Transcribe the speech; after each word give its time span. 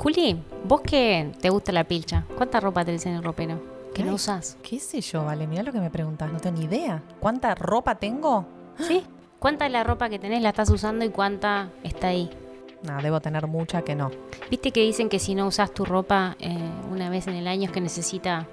Juli, 0.00 0.42
vos 0.64 0.80
que 0.80 1.30
te 1.42 1.50
gusta 1.50 1.72
la 1.72 1.84
pilcha, 1.84 2.24
¿cuánta 2.34 2.58
ropa 2.58 2.86
tenés 2.86 3.04
en 3.04 3.16
el 3.16 3.22
ropero? 3.22 3.60
¿Que 3.94 4.02
no 4.02 4.08
Ay, 4.08 4.14
usás? 4.14 4.56
¿Qué 4.62 4.80
sé 4.80 5.02
yo, 5.02 5.26
Vale? 5.26 5.46
Mirá 5.46 5.62
lo 5.62 5.72
que 5.72 5.78
me 5.78 5.90
preguntas, 5.90 6.32
no 6.32 6.40
tengo 6.40 6.58
ni 6.58 6.64
idea. 6.64 7.02
¿Cuánta 7.20 7.54
ropa 7.54 7.96
tengo? 7.96 8.46
¿Sí? 8.78 9.02
¿Cuánta 9.38 9.66
de 9.66 9.70
la 9.72 9.84
ropa 9.84 10.08
que 10.08 10.18
tenés 10.18 10.40
la 10.40 10.48
estás 10.48 10.70
usando 10.70 11.04
y 11.04 11.10
cuánta 11.10 11.68
está 11.82 12.08
ahí? 12.08 12.30
Nada, 12.82 13.02
debo 13.02 13.20
tener 13.20 13.46
mucha 13.46 13.82
que 13.82 13.94
no. 13.94 14.10
¿Viste 14.50 14.70
que 14.70 14.80
dicen 14.80 15.10
que 15.10 15.18
si 15.18 15.34
no 15.34 15.46
usás 15.46 15.74
tu 15.74 15.84
ropa 15.84 16.34
eh, 16.38 16.56
una 16.90 17.10
vez 17.10 17.26
en 17.26 17.34
el 17.34 17.46
año 17.46 17.66
es 17.66 17.70
que 17.70 17.82
necesita 17.82 18.46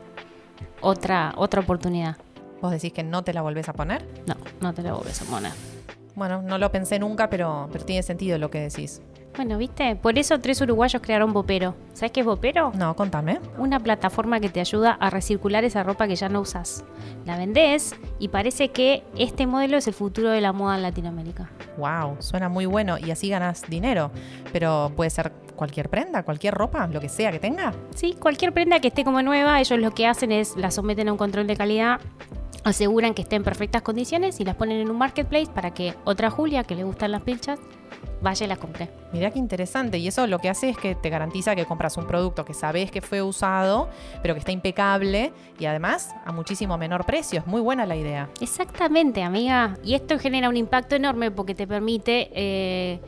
otra, 0.81 1.33
otra 1.37 1.61
oportunidad? 1.61 2.17
¿Vos 2.61 2.71
decís 2.71 2.91
que 2.91 3.03
no 3.03 3.23
te 3.23 3.31
la 3.31 3.41
volvés 3.41 3.69
a 3.69 3.73
poner? 3.73 4.05
No, 4.25 4.35
no 4.59 4.73
te 4.73 4.81
la 4.81 4.91
volvés 4.91 5.21
a 5.21 5.25
poner. 5.25 5.53
Bueno, 6.13 6.41
no 6.41 6.57
lo 6.57 6.69
pensé 6.73 6.99
nunca, 6.99 7.29
pero, 7.29 7.69
pero 7.71 7.85
tiene 7.85 8.03
sentido 8.03 8.37
lo 8.37 8.51
que 8.51 8.59
decís. 8.59 9.01
Bueno, 9.35 9.59
¿viste? 9.59 9.95
Por 9.95 10.17
eso 10.17 10.39
tres 10.39 10.59
uruguayos 10.61 10.99
crearon 10.99 11.31
Vopero. 11.31 11.75
¿Sabes 11.93 12.11
qué 12.11 12.21
es 12.21 12.25
Vopero? 12.25 12.71
No, 12.75 12.95
contame. 12.95 13.39
Una 13.59 13.79
plataforma 13.79 14.39
que 14.39 14.49
te 14.49 14.59
ayuda 14.59 14.93
a 14.99 15.11
recircular 15.11 15.63
esa 15.63 15.83
ropa 15.83 16.07
que 16.07 16.15
ya 16.15 16.27
no 16.27 16.41
usas. 16.41 16.83
La 17.23 17.37
vendés 17.37 17.95
y 18.17 18.29
parece 18.29 18.69
que 18.69 19.03
este 19.15 19.45
modelo 19.45 19.77
es 19.77 19.87
el 19.87 19.93
futuro 19.93 20.31
de 20.31 20.41
la 20.41 20.53
moda 20.53 20.77
en 20.77 20.81
Latinoamérica. 20.81 21.51
Wow, 21.77 22.17
suena 22.19 22.49
muy 22.49 22.65
bueno 22.65 22.97
y 22.97 23.11
así 23.11 23.29
ganas 23.29 23.61
dinero. 23.69 24.09
Pero 24.51 24.91
puede 24.95 25.11
ser 25.11 25.31
cualquier 25.55 25.89
prenda, 25.89 26.23
cualquier 26.23 26.55
ropa, 26.55 26.87
lo 26.87 26.99
que 26.99 27.09
sea 27.09 27.31
que 27.31 27.39
tenga. 27.39 27.73
Sí, 27.93 28.15
cualquier 28.19 28.53
prenda 28.53 28.79
que 28.79 28.87
esté 28.87 29.03
como 29.03 29.21
nueva, 29.21 29.59
ellos 29.59 29.79
lo 29.79 29.91
que 29.91 30.07
hacen 30.07 30.31
es 30.31 30.55
la 30.55 30.71
someten 30.71 31.09
a 31.09 31.11
un 31.11 31.17
control 31.17 31.45
de 31.45 31.55
calidad, 31.55 31.99
aseguran 32.63 33.13
que 33.13 33.21
esté 33.21 33.35
en 33.35 33.43
perfectas 33.43 33.83
condiciones 33.83 34.39
y 34.39 34.45
las 34.45 34.55
ponen 34.55 34.79
en 34.79 34.89
un 34.89 34.97
marketplace 34.97 35.47
para 35.47 35.75
que 35.75 35.93
otra 36.05 36.31
Julia 36.31 36.63
que 36.63 36.75
le 36.75 36.83
gustan 36.83 37.11
las 37.11 37.21
pilchas 37.21 37.59
vaya 38.21 38.45
y 38.45 38.49
las 38.49 38.57
compre. 38.57 38.89
Mirá 39.13 39.31
qué 39.31 39.39
interesante. 39.39 39.97
Y 39.97 40.07
eso 40.07 40.27
lo 40.27 40.39
que 40.39 40.49
hace 40.49 40.69
es 40.69 40.77
que 40.77 40.95
te 40.95 41.09
garantiza 41.09 41.55
que 41.55 41.65
compras 41.65 41.97
un 41.97 42.07
producto 42.07 42.45
que 42.45 42.53
sabes 42.53 42.91
que 42.91 43.01
fue 43.01 43.21
usado, 43.21 43.89
pero 44.21 44.33
que 44.33 44.39
está 44.39 44.51
impecable 44.51 45.33
y 45.59 45.65
además 45.65 46.13
a 46.25 46.31
muchísimo 46.31 46.77
menor 46.77 47.05
precio. 47.05 47.39
Es 47.39 47.47
muy 47.47 47.61
buena 47.61 47.85
la 47.85 47.95
idea. 47.95 48.29
Exactamente, 48.41 49.23
amiga. 49.23 49.77
Y 49.83 49.93
esto 49.93 50.19
genera 50.19 50.49
un 50.49 50.57
impacto 50.57 50.95
enorme 50.95 51.31
porque 51.31 51.55
te 51.55 51.67
permite 51.67 52.29
eh, 52.33 52.99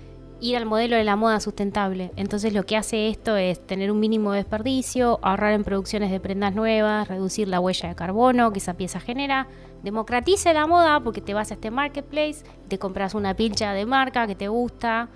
ir 0.42 0.58
al 0.58 0.66
modelo 0.66 0.96
de 0.96 1.04
la 1.04 1.16
moda 1.16 1.40
sustentable. 1.40 2.12
Entonces 2.16 2.54
lo 2.54 2.64
que 2.64 2.78
hace 2.78 3.10
esto 3.10 3.36
es 3.38 3.66
tener 3.66 3.92
un 3.92 4.00
mínimo 4.00 4.32
de 4.32 4.38
desperdicio, 4.38 5.20
ahorrar 5.22 5.54
en 5.54 5.64
producciones 5.64 6.12
de 6.12 6.20
prendas 6.20 6.56
nuevas, 6.56 7.08
reducir 7.08 7.48
la 7.48 7.60
huella 7.60 7.90
de 7.90 7.96
carbono 7.96 8.52
que 8.52 8.60
esa 8.60 8.76
pieza 8.76 9.00
genera, 9.00 9.48
democratiza 9.84 10.54
la 10.54 10.68
moda 10.68 11.00
porque 11.00 11.22
te 11.22 11.34
vas 11.34 11.52
a 11.52 11.56
este 11.56 11.72
marketplace, 11.72 12.44
te 12.68 12.78
compras 12.80 13.14
una 13.16 13.36
pincha 13.36 13.74
de 13.74 13.86
marca 13.86 14.28
que 14.28 14.36
te 14.36 14.48
gusta 14.48 15.10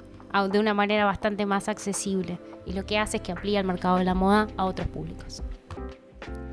de 0.50 0.60
una 0.60 0.74
manera 0.74 1.06
bastante 1.06 1.46
más 1.46 1.70
accesible. 1.70 2.40
Y 2.66 2.74
lo 2.74 2.86
que 2.86 2.98
hace 2.98 3.18
es 3.18 3.24
que 3.24 3.32
amplía 3.32 3.60
el 3.60 3.68
mercado 3.68 3.98
de 3.98 4.04
la 4.04 4.16
moda 4.16 4.48
a 4.58 4.66
otros 4.66 4.88
públicos. 4.88 5.44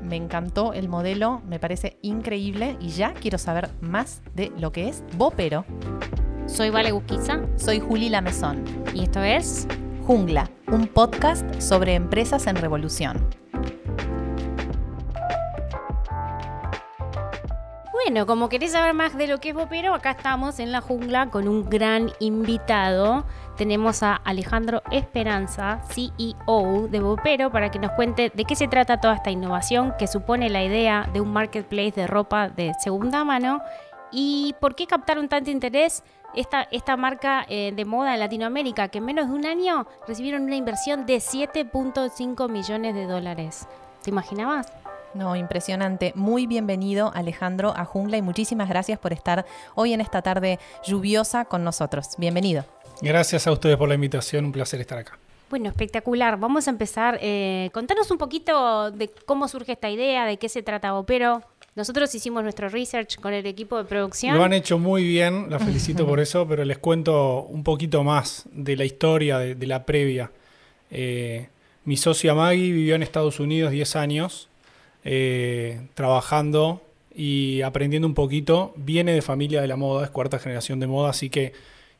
Me 0.03 0.15
encantó 0.17 0.73
el 0.73 0.89
modelo, 0.89 1.41
me 1.47 1.59
parece 1.59 1.97
increíble 2.01 2.77
y 2.79 2.89
ya 2.89 3.13
quiero 3.13 3.37
saber 3.37 3.69
más 3.81 4.21
de 4.35 4.51
lo 4.57 4.71
que 4.71 4.89
es 4.89 5.03
Vopero. 5.17 5.65
Soy 6.47 6.69
Vale 6.69 6.91
Busquiza 6.91 7.45
Soy 7.55 7.79
Juli 7.79 8.09
Lamezón. 8.09 8.63
y 8.93 9.03
esto 9.03 9.21
es... 9.21 9.67
Jungla, 10.05 10.49
un 10.67 10.87
podcast 10.87 11.61
sobre 11.61 11.93
empresas 11.93 12.47
en 12.47 12.55
revolución. 12.55 13.40
Bueno, 18.03 18.25
como 18.25 18.49
querés 18.49 18.71
saber 18.71 18.95
más 18.95 19.15
de 19.15 19.27
lo 19.27 19.37
que 19.37 19.49
es 19.49 19.55
Vopero, 19.55 19.93
acá 19.93 20.11
estamos 20.11 20.59
en 20.59 20.71
la 20.71 20.81
jungla 20.81 21.29
con 21.29 21.47
un 21.47 21.69
gran 21.69 22.11
invitado. 22.19 23.25
Tenemos 23.57 24.01
a 24.01 24.15
Alejandro 24.15 24.81
Esperanza, 24.91 25.81
CEO 25.89 26.87
de 26.89 26.99
Vopero, 26.99 27.51
para 27.51 27.69
que 27.69 27.77
nos 27.77 27.91
cuente 27.91 28.31
de 28.33 28.45
qué 28.45 28.55
se 28.55 28.67
trata 28.67 28.99
toda 28.99 29.13
esta 29.15 29.29
innovación 29.29 29.93
que 29.99 30.07
supone 30.07 30.49
la 30.49 30.63
idea 30.63 31.07
de 31.13 31.21
un 31.21 31.31
marketplace 31.31 31.91
de 31.91 32.07
ropa 32.07 32.49
de 32.49 32.73
segunda 32.79 33.23
mano 33.23 33.61
y 34.11 34.55
por 34.59 34.73
qué 34.73 34.87
captaron 34.87 35.29
tanto 35.29 35.51
interés 35.51 36.03
esta, 36.33 36.63
esta 36.71 36.97
marca 36.97 37.45
eh, 37.49 37.71
de 37.75 37.85
moda 37.85 38.15
en 38.15 38.19
Latinoamérica, 38.19 38.87
que 38.87 38.97
en 38.97 39.05
menos 39.05 39.27
de 39.27 39.35
un 39.35 39.45
año 39.45 39.85
recibieron 40.07 40.41
una 40.43 40.55
inversión 40.55 41.05
de 41.05 41.17
7.5 41.17 42.49
millones 42.49 42.95
de 42.95 43.05
dólares. 43.05 43.67
¿Te 44.01 44.09
imaginabas? 44.09 44.80
No, 45.13 45.35
impresionante. 45.35 46.13
Muy 46.15 46.47
bienvenido 46.47 47.11
Alejandro 47.13 47.73
a 47.75 47.85
Jungla 47.85 48.17
y 48.17 48.21
muchísimas 48.21 48.69
gracias 48.69 48.97
por 48.97 49.11
estar 49.11 49.45
hoy 49.75 49.93
en 49.93 50.01
esta 50.01 50.21
tarde 50.21 50.59
lluviosa 50.85 51.45
con 51.45 51.63
nosotros. 51.63 52.09
Bienvenido. 52.17 52.65
Gracias 53.01 53.47
a 53.47 53.51
ustedes 53.51 53.77
por 53.77 53.89
la 53.89 53.95
invitación, 53.95 54.45
un 54.45 54.51
placer 54.51 54.79
estar 54.79 54.99
acá. 54.99 55.17
Bueno, 55.49 55.67
espectacular. 55.67 56.39
Vamos 56.39 56.67
a 56.67 56.71
empezar. 56.71 57.19
Eh, 57.21 57.69
contanos 57.73 58.09
un 58.09 58.17
poquito 58.17 58.89
de 58.91 59.09
cómo 59.25 59.49
surge 59.49 59.73
esta 59.73 59.89
idea, 59.89 60.25
de 60.25 60.37
qué 60.37 60.47
se 60.47 60.63
trata 60.63 60.93
Vopero. 60.93 61.41
Nosotros 61.75 62.13
hicimos 62.15 62.43
nuestro 62.43 62.69
research 62.69 63.19
con 63.19 63.33
el 63.33 63.45
equipo 63.45 63.77
de 63.77 63.83
producción. 63.83 64.37
Lo 64.37 64.43
han 64.43 64.53
hecho 64.53 64.79
muy 64.79 65.03
bien, 65.03 65.47
la 65.49 65.59
felicito 65.59 66.05
por 66.05 66.21
eso, 66.21 66.47
pero 66.47 66.63
les 66.63 66.77
cuento 66.77 67.43
un 67.43 67.63
poquito 67.63 68.03
más 68.03 68.45
de 68.51 68.77
la 68.77 68.85
historia, 68.85 69.39
de, 69.39 69.55
de 69.55 69.67
la 69.67 69.85
previa. 69.85 70.31
Eh, 70.89 71.49
mi 71.83 71.97
socia 71.97 72.33
Maggie 72.33 72.71
vivió 72.71 72.95
en 72.95 73.03
Estados 73.03 73.39
Unidos 73.39 73.71
10 73.71 73.95
años, 73.95 74.49
eh, 75.03 75.87
trabajando 75.93 76.81
y 77.13 77.61
aprendiendo 77.61 78.07
un 78.07 78.13
poquito. 78.13 78.73
Viene 78.75 79.13
de 79.13 79.21
familia 79.21 79.61
de 79.61 79.67
la 79.67 79.75
moda, 79.75 80.05
es 80.05 80.11
cuarta 80.11 80.39
generación 80.39 80.79
de 80.79 80.87
moda, 80.87 81.09
así 81.09 81.29
que 81.29 81.53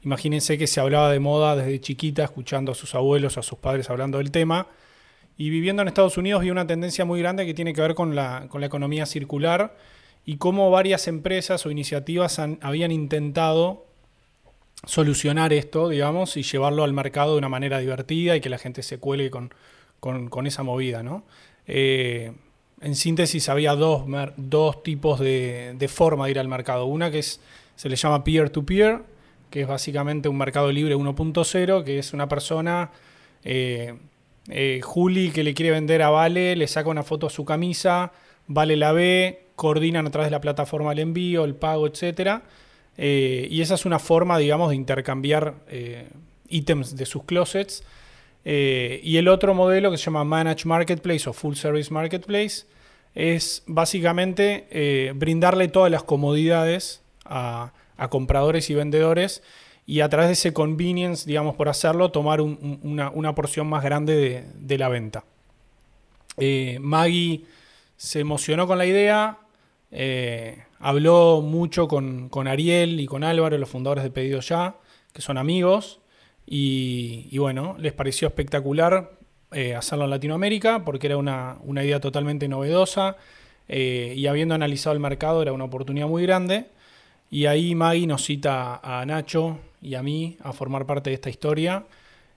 imagínense 0.03 0.57
que 0.57 0.67
se 0.67 0.79
hablaba 0.79 1.11
de 1.11 1.19
moda 1.19 1.56
desde 1.56 1.79
chiquita, 1.79 2.23
escuchando 2.23 2.72
a 2.72 2.75
sus 2.75 2.95
abuelos, 2.95 3.38
a 3.38 3.44
sus 3.44 3.59
padres 3.59 3.90
hablando 3.90 4.17
del 4.17 4.31
tema. 4.31 4.67
Y 5.38 5.50
viviendo 5.50 5.81
en 5.81 5.88
Estados 5.88 6.17
Unidos 6.17 6.41
vi 6.44 6.50
una 6.51 6.67
tendencia 6.67 7.06
muy 7.06 7.19
grande 7.19 7.45
que 7.45 7.53
tiene 7.53 7.73
que 7.73 7.81
ver 7.81 7.95
con 7.95 8.16
la, 8.16 8.45
con 8.50 8.61
la 8.61 8.67
economía 8.67 9.06
circular 9.06 9.75
y 10.25 10.38
cómo 10.38 10.69
varias 10.69 11.07
empresas 11.07 11.66
o 11.66 11.72
iniciativas 11.72 12.40
habían 12.61 12.91
intentado 12.91 13.88
solucionar 14.85 15.53
esto, 15.53 15.90
digamos, 15.90 16.38
y 16.38 16.44
llevarlo 16.44 16.84
al 16.84 16.94
mercado 16.94 17.34
de 17.34 17.38
una 17.40 17.50
manera 17.50 17.79
divertida 17.79 18.35
y 18.35 18.41
que 18.41 18.50
la 18.50 18.57
gente 18.57 18.84
se 18.84 18.97
cuelgue 19.00 19.29
con, 19.29 19.53
con- 20.00 20.29
con 20.29 20.47
esa 20.47 20.63
movida, 20.63 21.03
¿no? 21.03 21.23
Eh, 21.67 22.34
en 22.81 22.95
síntesis, 22.95 23.47
había 23.47 23.75
dos, 23.75 24.05
dos 24.37 24.83
tipos 24.83 25.19
de, 25.19 25.75
de 25.77 25.87
forma 25.87 26.25
de 26.25 26.31
ir 26.31 26.39
al 26.39 26.47
mercado. 26.47 26.85
Una 26.85 27.11
que 27.11 27.19
es, 27.19 27.39
se 27.75 27.89
le 27.89 27.95
llama 27.95 28.23
peer-to-peer, 28.23 29.03
que 29.51 29.61
es 29.61 29.67
básicamente 29.67 30.29
un 30.29 30.37
mercado 30.37 30.71
libre 30.71 30.95
1.0, 30.95 31.83
que 31.83 31.99
es 31.99 32.13
una 32.13 32.27
persona, 32.27 32.91
eh, 33.43 33.93
eh, 34.49 34.79
Juli, 34.81 35.29
que 35.29 35.43
le 35.43 35.53
quiere 35.53 35.71
vender 35.71 36.01
a 36.01 36.09
Vale, 36.09 36.55
le 36.55 36.67
saca 36.67 36.89
una 36.89 37.03
foto 37.03 37.27
a 37.27 37.29
su 37.29 37.45
camisa, 37.45 38.11
Vale 38.47 38.75
la 38.75 38.91
ve, 38.91 39.45
coordinan 39.55 40.07
a 40.07 40.09
través 40.09 40.27
de 40.27 40.31
la 40.31 40.41
plataforma 40.41 40.91
el 40.91 40.99
envío, 40.99 41.45
el 41.45 41.55
pago, 41.55 41.85
etcétera. 41.85 42.43
Eh, 42.97 43.47
y 43.49 43.61
esa 43.61 43.75
es 43.75 43.85
una 43.85 43.99
forma, 43.99 44.37
digamos, 44.37 44.69
de 44.69 44.75
intercambiar 44.75 45.55
ítems 46.49 46.97
de 46.97 47.05
sus 47.05 47.23
closets. 47.23 47.83
Eh, 48.44 49.00
y 49.03 49.18
el 49.18 49.28
otro 49.28 49.53
modelo 49.53 49.91
que 49.91 49.97
se 49.97 50.06
llama 50.06 50.24
Managed 50.24 50.66
Marketplace 50.66 51.29
o 51.29 51.34
Full 51.34 51.56
Service 51.56 51.94
Marketplace 51.94 52.66
es 53.13 53.63
básicamente 53.68 54.68
eh, 54.72 55.13
brindarle 55.16 55.68
todas 55.68 55.91
las 55.91 56.03
comodidades 56.03 57.02
a, 57.25 57.74
compradores 58.09 58.69
y 58.72 58.74
vendedores 58.74 59.44
y 59.85 60.00
a 60.00 60.09
través 60.09 60.29
de 60.29 60.34
ese 60.34 60.53
convenience, 60.53 61.28
digamos, 61.28 61.56
por 61.56 61.69
hacerlo, 61.69 62.09
tomar 62.12 62.41
un- 62.41 62.79
un- 62.81 63.00
una, 63.13 63.35
porción 63.35 63.68
más 63.68 63.84
grande 63.84 64.44
de, 64.56 64.78
la 64.79 64.90
venta. 64.90 65.23
Eh, 66.38 66.79
Maggie 66.81 67.46
se 67.97 68.22
emocionó 68.22 68.66
con 68.66 68.79
la 68.79 68.88
idea, 68.88 69.38
habló 70.79 71.41
mucho 71.41 71.88
con, 71.88 72.29
con 72.29 72.47
Ariel 72.47 73.00
y 73.00 73.06
con 73.06 73.23
Álvaro, 73.23 73.58
los 73.59 73.69
fundadores 73.69 74.03
de 74.03 74.09
Pedido 74.09 74.40
Ya, 74.40 74.78
que 75.13 75.22
son 75.22 75.38
amigos, 75.38 76.00
y, 76.53 77.38
bueno, 77.38 77.78
les 77.79 77.94
pareció 77.94 78.28
espectacular 78.28 79.12
eh, 79.53 79.73
hacerlo 79.73 80.03
en 80.03 80.09
Latinoamérica 80.09 80.84
porque 80.84 81.08
era 81.08 81.16
una, 81.16 81.55
una 81.64 81.81
idea 81.81 82.02
totalmente 82.02 82.49
novedosa 82.49 83.16
eh, 83.70 84.14
y 84.17 84.28
habiendo 84.28 84.53
analizado 84.53 84.93
el 84.93 84.99
mercado 84.99 85.41
era 85.41 85.53
una 85.53 85.64
oportunidad 85.64 86.08
muy 86.08 86.23
grande. 86.23 86.66
Y 87.29 87.46
ahí 87.46 87.73
Maggie 87.73 88.05
nos 88.05 88.25
cita 88.25 88.81
a 88.84 89.05
Nacho 89.05 89.59
y 89.81 89.96
a 89.96 90.03
mí 90.03 90.35
a 90.43 90.52
formar 90.52 90.85
parte 90.85 91.09
de 91.09 91.14
esta 91.14 91.29
historia 91.29 91.85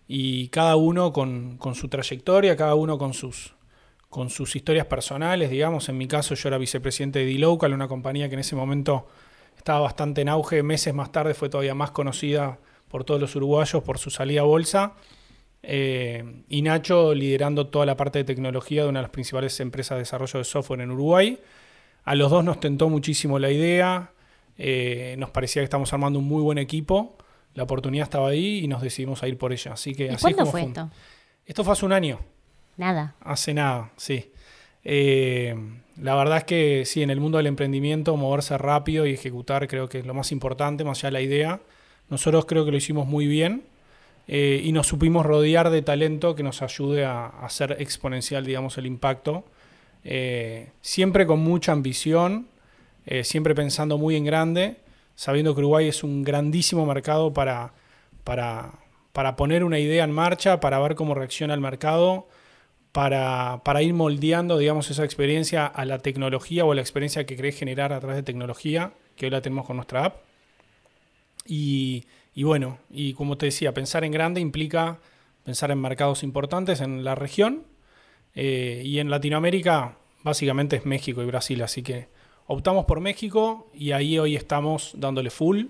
y 0.06 0.46
cada 0.46 0.76
uno 0.76 1.12
con, 1.12 1.56
con 1.58 1.74
su 1.74 1.88
trayectoria, 1.88 2.56
cada 2.56 2.76
uno 2.76 2.96
con 2.96 3.14
sus, 3.14 3.52
con 4.10 4.30
sus 4.30 4.54
historias 4.54 4.86
personales, 4.86 5.50
digamos. 5.50 5.88
En 5.88 5.98
mi 5.98 6.06
caso 6.06 6.36
yo 6.36 6.48
era 6.50 6.58
vicepresidente 6.58 7.18
de 7.18 7.24
D-Local, 7.24 7.72
una 7.72 7.88
compañía 7.88 8.28
que 8.28 8.34
en 8.34 8.40
ese 8.42 8.54
momento 8.54 9.08
estaba 9.56 9.80
bastante 9.80 10.20
en 10.20 10.28
auge. 10.28 10.62
Meses 10.62 10.94
más 10.94 11.10
tarde 11.10 11.34
fue 11.34 11.48
todavía 11.48 11.74
más 11.74 11.90
conocida 11.90 12.60
por 12.94 13.02
todos 13.02 13.20
los 13.20 13.34
uruguayos 13.34 13.82
por 13.82 13.98
su 13.98 14.08
salida 14.08 14.42
a 14.42 14.44
bolsa. 14.44 14.92
Eh, 15.64 16.44
y 16.48 16.62
Nacho 16.62 17.12
liderando 17.12 17.66
toda 17.66 17.86
la 17.86 17.96
parte 17.96 18.20
de 18.20 18.24
tecnología 18.24 18.84
de 18.84 18.88
una 18.88 19.00
de 19.00 19.02
las 19.02 19.10
principales 19.10 19.58
empresas 19.58 19.96
de 19.96 20.02
desarrollo 20.02 20.38
de 20.38 20.44
software 20.44 20.80
en 20.80 20.92
Uruguay. 20.92 21.40
A 22.04 22.14
los 22.14 22.30
dos 22.30 22.44
nos 22.44 22.60
tentó 22.60 22.88
muchísimo 22.88 23.40
la 23.40 23.50
idea, 23.50 24.12
eh, 24.58 25.16
nos 25.18 25.30
parecía 25.30 25.60
que 25.60 25.64
estamos 25.64 25.92
armando 25.92 26.20
un 26.20 26.26
muy 26.26 26.40
buen 26.40 26.56
equipo, 26.58 27.18
la 27.54 27.64
oportunidad 27.64 28.04
estaba 28.04 28.28
ahí 28.28 28.58
y 28.58 28.68
nos 28.68 28.80
decidimos 28.80 29.24
a 29.24 29.26
ir 29.26 29.38
por 29.38 29.52
ella. 29.52 29.72
Así 29.72 29.92
que 29.92 30.04
¿Y 30.04 30.08
así 30.10 30.20
cuándo 30.20 30.38
como 30.38 30.50
fue 30.52 30.60
fue. 30.60 30.68
esto? 30.68 30.90
Esto 31.46 31.64
fue 31.64 31.72
hace 31.72 31.86
un 31.86 31.92
año. 31.94 32.20
Nada. 32.76 33.16
Hace 33.22 33.54
nada, 33.54 33.90
sí. 33.96 34.30
Eh, 34.84 35.56
la 36.00 36.14
verdad 36.14 36.38
es 36.38 36.44
que 36.44 36.84
sí, 36.86 37.02
en 37.02 37.10
el 37.10 37.18
mundo 37.18 37.38
del 37.38 37.48
emprendimiento, 37.48 38.16
moverse 38.16 38.56
rápido 38.56 39.04
y 39.04 39.14
ejecutar 39.14 39.66
creo 39.66 39.88
que 39.88 39.98
es 39.98 40.06
lo 40.06 40.14
más 40.14 40.30
importante, 40.30 40.84
más 40.84 40.98
allá 40.98 41.08
de 41.08 41.12
la 41.12 41.22
idea. 41.22 41.60
Nosotros 42.10 42.46
creo 42.46 42.64
que 42.64 42.70
lo 42.70 42.76
hicimos 42.76 43.06
muy 43.06 43.26
bien 43.26 43.64
eh, 44.28 44.62
y 44.64 44.72
nos 44.72 44.86
supimos 44.86 45.24
rodear 45.26 45.70
de 45.70 45.82
talento 45.82 46.34
que 46.34 46.42
nos 46.42 46.62
ayude 46.62 47.04
a, 47.04 47.26
hacer 47.26 47.76
exponencial, 47.78 48.44
digamos, 48.44 48.78
el 48.78 48.86
impacto. 48.86 49.44
Eh, 50.04 50.70
siempre 50.80 51.26
con 51.26 51.40
mucha 51.40 51.72
ambición, 51.72 52.48
siempre 53.22 53.54
pensando 53.54 53.98
muy 53.98 54.16
en 54.16 54.24
grande, 54.24 54.76
sabiendo 55.14 55.54
que 55.54 55.60
Uruguay 55.60 55.88
es 55.88 56.02
un 56.02 56.22
grandísimo 56.22 56.86
mercado 56.86 57.34
para, 57.34 57.74
para, 58.24 58.72
para 59.12 59.36
poner 59.36 59.62
una 59.62 59.78
idea 59.78 60.04
en 60.04 60.10
marcha, 60.10 60.58
para 60.58 60.78
ver 60.78 60.94
cómo 60.94 61.14
reacciona 61.14 61.52
el 61.52 61.60
mercado 61.60 62.26
para, 62.94 63.60
para, 63.64 63.82
ir 63.82 63.92
moldeando, 63.92 64.56
digamos, 64.56 64.88
esa 64.88 65.02
experiencia 65.02 65.66
a 65.66 65.84
la 65.84 65.98
tecnología 65.98 66.64
o 66.64 66.70
a 66.70 66.76
la 66.76 66.80
experiencia 66.80 67.26
que 67.26 67.34
querés 67.34 67.58
generar 67.58 67.92
a 67.92 67.98
través 67.98 68.14
de 68.14 68.22
tecnología, 68.22 68.92
que 69.16 69.26
hoy 69.26 69.30
la 69.30 69.40
tenemos 69.40 69.66
con 69.66 69.74
nuestra 69.74 70.04
app. 70.04 70.18
Y, 71.46 72.04
bueno, 72.36 72.78
y 72.90 73.14
como 73.14 73.36
te 73.36 73.46
decía, 73.46 73.74
pensar 73.74 74.04
en 74.04 74.12
grande 74.12 74.40
implica 74.40 74.98
pensar 75.44 75.70
en 75.70 75.80
mercados 75.80 76.22
importantes 76.22 76.80
en 76.80 77.04
la 77.04 77.14
región 77.14 77.64
eh, 78.34 78.82
y 78.84 78.98
en 78.98 79.10
Latinoamérica 79.10 79.98
básicamente 80.22 80.76
es 80.76 80.86
México 80.86 81.22
y 81.22 81.26
Brasil, 81.26 81.62
así 81.62 81.82
que 81.82 82.08
optamos 82.46 82.86
por 82.86 83.00
México 83.00 83.70
y 83.74 83.92
ahí 83.92 84.18
hoy 84.18 84.36
estamos 84.36 84.92
dándole 84.96 85.30
full 85.30 85.66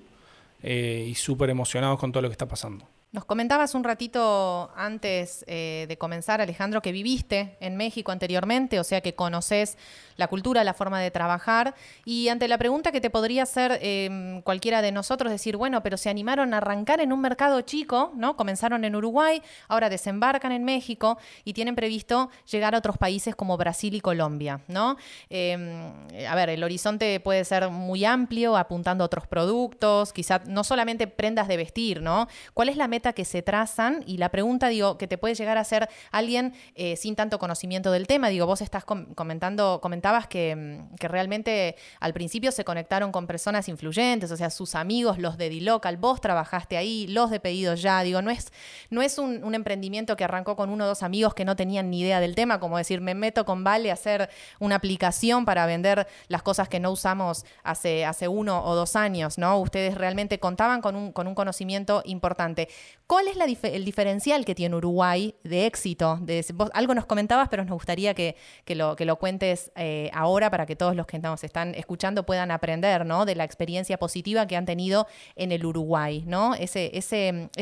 eh, 0.62 1.06
y 1.10 1.14
súper 1.14 1.50
emocionados 1.50 1.98
con 1.98 2.12
todo 2.12 2.22
lo 2.22 2.28
que 2.28 2.32
está 2.32 2.46
pasando. 2.46 2.88
Nos 3.14 3.24
comentabas 3.26 3.76
un 3.76 3.84
ratito 3.84 4.72
antes 4.74 5.44
eh, 5.46 5.86
de 5.88 5.96
comenzar, 5.96 6.40
Alejandro, 6.40 6.82
que 6.82 6.90
viviste 6.90 7.56
en 7.60 7.76
México 7.76 8.10
anteriormente, 8.10 8.80
o 8.80 8.82
sea 8.82 9.02
que 9.02 9.14
conoces 9.14 9.78
la 10.16 10.26
cultura, 10.26 10.64
la 10.64 10.74
forma 10.74 11.00
de 11.00 11.12
trabajar. 11.12 11.76
Y 12.04 12.28
ante 12.28 12.48
la 12.48 12.58
pregunta 12.58 12.90
que 12.90 13.00
te 13.00 13.10
podría 13.10 13.44
hacer 13.44 13.78
em, 13.82 14.42
cualquiera 14.42 14.82
de 14.82 14.90
nosotros, 14.90 15.30
decir, 15.30 15.56
bueno, 15.56 15.80
pero 15.80 15.96
se 15.96 16.10
animaron 16.10 16.54
a 16.54 16.56
arrancar 16.56 17.00
en 17.00 17.12
un 17.12 17.20
mercado 17.20 17.60
chico, 17.60 18.10
¿no? 18.16 18.36
Comenzaron 18.36 18.84
en 18.84 18.96
Uruguay, 18.96 19.40
ahora 19.68 19.90
desembarcan 19.90 20.50
en 20.50 20.64
México 20.64 21.16
y 21.44 21.52
tienen 21.52 21.76
previsto 21.76 22.30
llegar 22.50 22.74
a 22.74 22.78
otros 22.78 22.98
países 22.98 23.36
como 23.36 23.56
Brasil 23.56 23.94
y 23.94 24.00
Colombia, 24.00 24.62
¿no? 24.66 24.96
Em, 25.30 25.92
a 26.28 26.34
ver, 26.34 26.50
el 26.50 26.64
horizonte 26.64 27.20
puede 27.20 27.44
ser 27.44 27.70
muy 27.70 28.04
amplio, 28.04 28.56
apuntando 28.56 29.04
a 29.04 29.06
otros 29.06 29.28
productos, 29.28 30.12
quizá 30.12 30.40
no 30.48 30.64
solamente 30.64 31.06
prendas 31.06 31.46
de 31.46 31.56
vestir, 31.56 32.02
¿no? 32.02 32.26
¿Cuál 32.54 32.70
es 32.70 32.76
la 32.76 32.88
meta 32.88 33.03
que 33.12 33.24
se 33.24 33.42
trazan 33.42 34.02
y 34.06 34.18
la 34.18 34.30
pregunta, 34.30 34.68
digo, 34.68 34.98
que 34.98 35.06
te 35.06 35.18
puede 35.18 35.34
llegar 35.34 35.58
a 35.58 35.60
hacer 35.60 35.88
alguien 36.10 36.54
eh, 36.74 36.96
sin 36.96 37.16
tanto 37.16 37.38
conocimiento 37.38 37.90
del 37.92 38.06
tema. 38.06 38.28
Digo, 38.28 38.46
vos 38.46 38.60
estás 38.60 38.84
comentando, 38.84 39.80
comentabas 39.82 40.26
que, 40.26 40.56
mm, 40.56 40.96
que, 40.96 41.08
realmente 41.08 41.76
al 42.00 42.12
principio 42.12 42.50
se 42.52 42.64
conectaron 42.64 43.12
con 43.12 43.26
personas 43.26 43.68
influyentes, 43.68 44.30
o 44.30 44.36
sea, 44.36 44.50
sus 44.50 44.74
amigos, 44.74 45.18
los 45.18 45.36
de 45.36 45.50
D-Local, 45.50 45.96
vos 45.96 46.20
trabajaste 46.20 46.76
ahí, 46.76 47.06
los 47.08 47.30
de 47.30 47.40
pedido 47.40 47.74
ya. 47.74 48.02
Digo, 48.02 48.22
no 48.22 48.30
es, 48.30 48.52
no 48.90 49.02
es 49.02 49.18
un, 49.18 49.54
emprendimiento 49.54 50.16
que 50.16 50.24
arrancó 50.24 50.56
con 50.56 50.70
uno 50.70 50.84
o 50.84 50.88
dos 50.88 51.02
amigos 51.04 51.34
que 51.34 51.44
no 51.44 51.54
tenían 51.54 51.88
ni 51.88 52.00
idea 52.00 52.18
del 52.18 52.34
tema, 52.34 52.58
como 52.58 52.76
decir, 52.76 53.00
me 53.00 53.14
meto 53.14 53.44
con 53.44 53.62
Vale 53.62 53.90
a 53.90 53.94
hacer 53.94 54.28
una 54.58 54.74
aplicación 54.74 55.44
para 55.44 55.64
vender 55.64 56.06
las 56.28 56.42
cosas 56.42 56.68
que 56.68 56.80
no 56.80 56.90
usamos 56.90 57.46
hace, 57.62 58.04
hace 58.04 58.26
uno 58.26 58.64
o 58.64 58.74
dos 58.74 58.96
años, 58.96 59.38
¿no? 59.38 59.58
Ustedes 59.58 59.94
realmente 59.96 60.38
contaban 60.40 60.80
con 60.80 60.96
un, 60.96 61.12
con 61.12 61.26
un 61.26 61.34
conocimiento 61.34 62.02
importante. 62.04 62.68
¿Cuál 63.06 63.28
es 63.28 63.36
el 63.64 63.84
diferencial 63.84 64.46
que 64.46 64.54
tiene 64.54 64.76
Uruguay 64.76 65.34
de 65.44 65.66
éxito? 65.66 66.18
De, 66.22 66.42
algo 66.72 66.94
nos 66.94 67.04
comentabas, 67.04 67.48
pero 67.50 67.62
nos 67.62 67.74
gustaría 67.74 68.14
que, 68.14 68.34
lo, 68.68 69.16
cuentes 69.16 69.72
eh, 69.76 70.10
ahora 70.14 70.50
para 70.50 70.64
que 70.64 70.74
todos 70.74 70.96
los 70.96 71.06
que 71.06 71.18
nos 71.18 71.44
están 71.44 71.74
escuchando 71.74 72.24
puedan 72.24 72.50
aprender 72.50 73.04
¿no? 73.04 73.26
de 73.26 73.34
la 73.34 73.44
experiencia 73.44 73.98
positiva 73.98 74.46
que 74.46 74.56
han 74.56 74.64
tenido 74.64 75.06
en 75.36 75.52
el 75.52 75.66
Uruguay, 75.66 76.24
¿no? 76.26 76.54
Ese, 76.54 76.90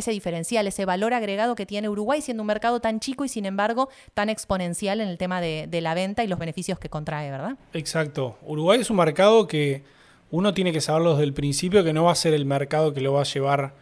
diferencial, 0.06 0.67
ese 0.69 0.84
valor 0.84 1.12
agregado 1.12 1.56
que 1.56 1.67
tiene 1.67 1.88
Uruguay 1.88 2.23
siendo 2.23 2.44
un 2.44 2.46
mercado 2.46 2.81
tan 2.81 3.00
chico 3.00 3.25
y 3.25 3.29
sin 3.29 3.44
embargo 3.44 3.88
tan 4.14 4.29
exponencial 4.29 5.00
en 5.00 5.08
el 5.08 5.19
tema 5.19 5.40
de, 5.40 5.67
de 5.69 5.81
la 5.81 5.94
venta 5.94 6.23
y 6.23 6.29
los 6.29 6.38
beneficios 6.38 6.79
que 6.79 6.88
contrae, 6.88 7.32
¿verdad? 7.32 7.56
Exacto. 7.73 8.38
Uruguay 8.43 8.81
es 8.81 8.90
un 8.90 8.96
mercado 8.96 9.49
que 9.49 9.82
uno 10.31 10.55
tiene 10.55 10.73
que 10.73 10.81
saberlo 10.81 11.12
desde 11.12 11.25
el 11.25 11.34
principio 11.34 11.82
que 11.82 11.93
no 11.93 12.05
va 12.05 12.12
a 12.12 12.17
ser 12.17 12.32
el 12.32 12.46
mercado 12.46 12.94
que 12.94 13.00
lo 13.00 13.12
va 13.12 13.23
a 13.23 13.25
llevar 13.25 13.81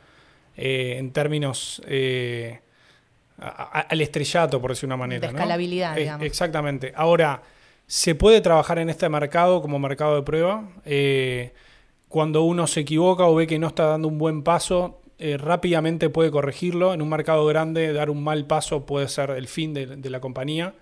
eh, 0.62 0.98
en 0.98 1.10
términos 1.10 1.80
eh, 1.86 2.60
al 3.38 3.98
estrellato, 4.02 4.60
por 4.60 4.72
decir 4.72 4.86
una 4.86 4.98
manera. 4.98 5.20
De 5.20 5.28
escalabilidad, 5.28 5.96
digamos. 5.96 6.26
Exactamente. 6.26 6.92
Ahora, 6.94 7.42
se 7.86 8.14
puede 8.14 8.42
trabajar 8.42 8.78
en 8.78 8.90
este 8.90 9.08
mercado 9.08 9.62
como 9.62 9.78
mercado 9.78 10.16
de 10.16 10.22
prueba. 10.22 10.68
Eh, 10.84 11.54
cuando 12.08 12.42
uno 12.42 12.66
se 12.66 12.80
equivoca 12.80 13.24
o 13.24 13.34
ve 13.34 13.46
que 13.46 13.58
no 13.58 13.68
está 13.68 13.84
dando 13.84 14.06
un 14.08 14.18
buen 14.18 14.42
paso, 14.42 15.00
rápidamente 15.38 16.10
puede 16.10 16.30
corregirlo. 16.30 16.92
En 16.92 17.00
un 17.00 17.08
mercado 17.08 17.46
grande, 17.46 17.94
dar 17.94 18.10
un 18.10 18.22
mal 18.22 18.44
paso 18.46 18.84
puede 18.84 19.08
ser 19.08 19.30
el 19.30 19.48
fin 19.48 19.72
de, 19.72 19.86
de 19.86 20.10
la 20.10 20.20
compañía. 20.20 20.74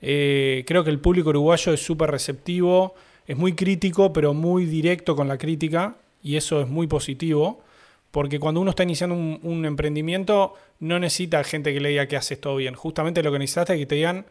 creo 0.00 0.82
que 0.82 0.90
el 0.90 0.98
público 0.98 1.30
uruguayo 1.30 1.72
es 1.72 1.80
súper 1.80 2.10
receptivo, 2.10 2.94
es 3.28 3.36
muy 3.36 3.52
crítico, 3.52 4.12
pero 4.12 4.34
muy 4.34 4.66
directo 4.66 5.14
con 5.14 5.28
la 5.28 5.38
crítica, 5.38 5.94
y 6.24 6.34
eso 6.36 6.60
es 6.60 6.68
muy 6.68 6.88
positivo. 6.88 7.62
Porque 8.12 8.38
cuando 8.38 8.60
uno 8.60 8.70
está 8.70 8.82
iniciando 8.82 9.16
un, 9.16 9.64
emprendimiento, 9.64 10.54
no 10.80 10.98
necesita 10.98 11.42
gente 11.44 11.72
que 11.72 11.80
le 11.80 11.88
diga 11.88 12.06
que 12.06 12.16
haces 12.16 12.38
todo 12.38 12.56
bien. 12.56 12.74
Justamente 12.74 13.22
lo 13.22 13.32
que 13.32 13.38
necesitas 13.38 13.70
es 13.70 13.78
que 13.78 13.86
te 13.86 13.94
digan 13.94 14.26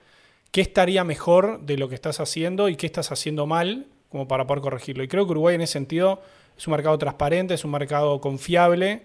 qué 0.51 0.61
estaría 0.61 1.03
mejor 1.03 1.61
de 1.61 1.77
lo 1.77 1.89
que 1.89 1.95
estás 1.95 2.19
haciendo 2.19 2.69
y 2.69 2.75
qué 2.75 2.85
estás 2.85 3.11
haciendo 3.11 3.47
mal, 3.47 3.87
como 4.09 4.27
para 4.27 4.45
poder 4.45 4.61
corregirlo. 4.61 5.03
Y 5.03 5.07
creo 5.07 5.25
que 5.25 5.31
Uruguay 5.31 5.55
en 5.55 5.61
ese 5.61 5.73
sentido 5.73 6.21
es 6.55 6.67
un 6.67 6.71
mercado 6.71 6.95
transparente, 6.99 7.55
es 7.55 7.65
un 7.65 7.71
mercado 7.71 8.21
confiable. 8.21 9.03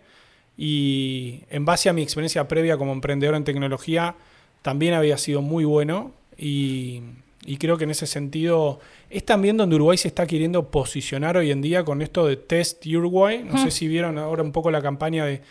Y 0.59 1.45
en 1.49 1.65
base 1.65 1.89
a 1.89 1.95
mi 1.95 2.03
experiencia 2.03 2.47
previa 2.47 2.77
como 2.77 2.93
emprendedor 2.93 3.35
en 3.35 3.45
tecnología, 3.45 4.15
también 4.61 4.93
había 4.93 5.17
sido 5.17 5.41
muy 5.41 5.65
bueno. 5.65 6.13
Y 6.37 7.01
y 7.47 7.59
creo 7.59 7.79
que 7.79 7.85
en 7.85 7.91
ese 7.91 8.07
sentido 8.07 8.81
es 9.09 9.25
también 9.25 9.57
donde 9.57 9.77
Uruguay 9.77 9.97
se 9.97 10.09
está 10.09 10.27
queriendo 10.27 10.71
posicionar 10.71 11.37
hoy 11.37 11.53
en 11.53 11.63
día 11.63 11.85
con 11.85 12.03
esto 12.03 12.27
de 12.27 12.37
Test 12.37 12.85
Uruguay. 12.87 13.45
No 13.45 13.57
sé 13.57 13.71
si 13.71 13.87
vieron 13.87 14.19
ahora 14.19 14.43
un 14.43 14.51
poco 14.51 14.71
la 14.73 14.83
campaña 14.83 15.25
de, 15.25 15.43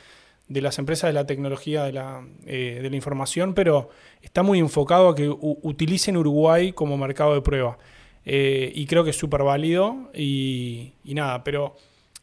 las 0.49 0.77
empresas 0.77 1.07
de 1.07 1.13
la 1.13 1.25
tecnología 1.25 1.83
de 1.85 1.93
la, 1.93 2.27
eh, 2.45 2.79
de 2.81 2.89
la, 2.89 2.95
información, 2.97 3.53
pero 3.53 3.89
está 4.21 4.43
muy 4.43 4.59
enfocado 4.59 5.09
a 5.09 5.15
que 5.15 5.29
utilicen 5.29 6.17
Uruguay 6.17 6.73
como 6.73 6.97
mercado 6.97 7.33
de 7.33 7.41
prueba. 7.41 7.77
Eh, 8.25 8.73
y 8.75 8.85
creo 8.87 9.03
que 9.03 9.11
es 9.11 9.17
súper 9.17 9.43
válido 9.43 10.11
y, 10.13 10.93
y 11.05 11.13
nada, 11.13 11.43
pero 11.43 11.75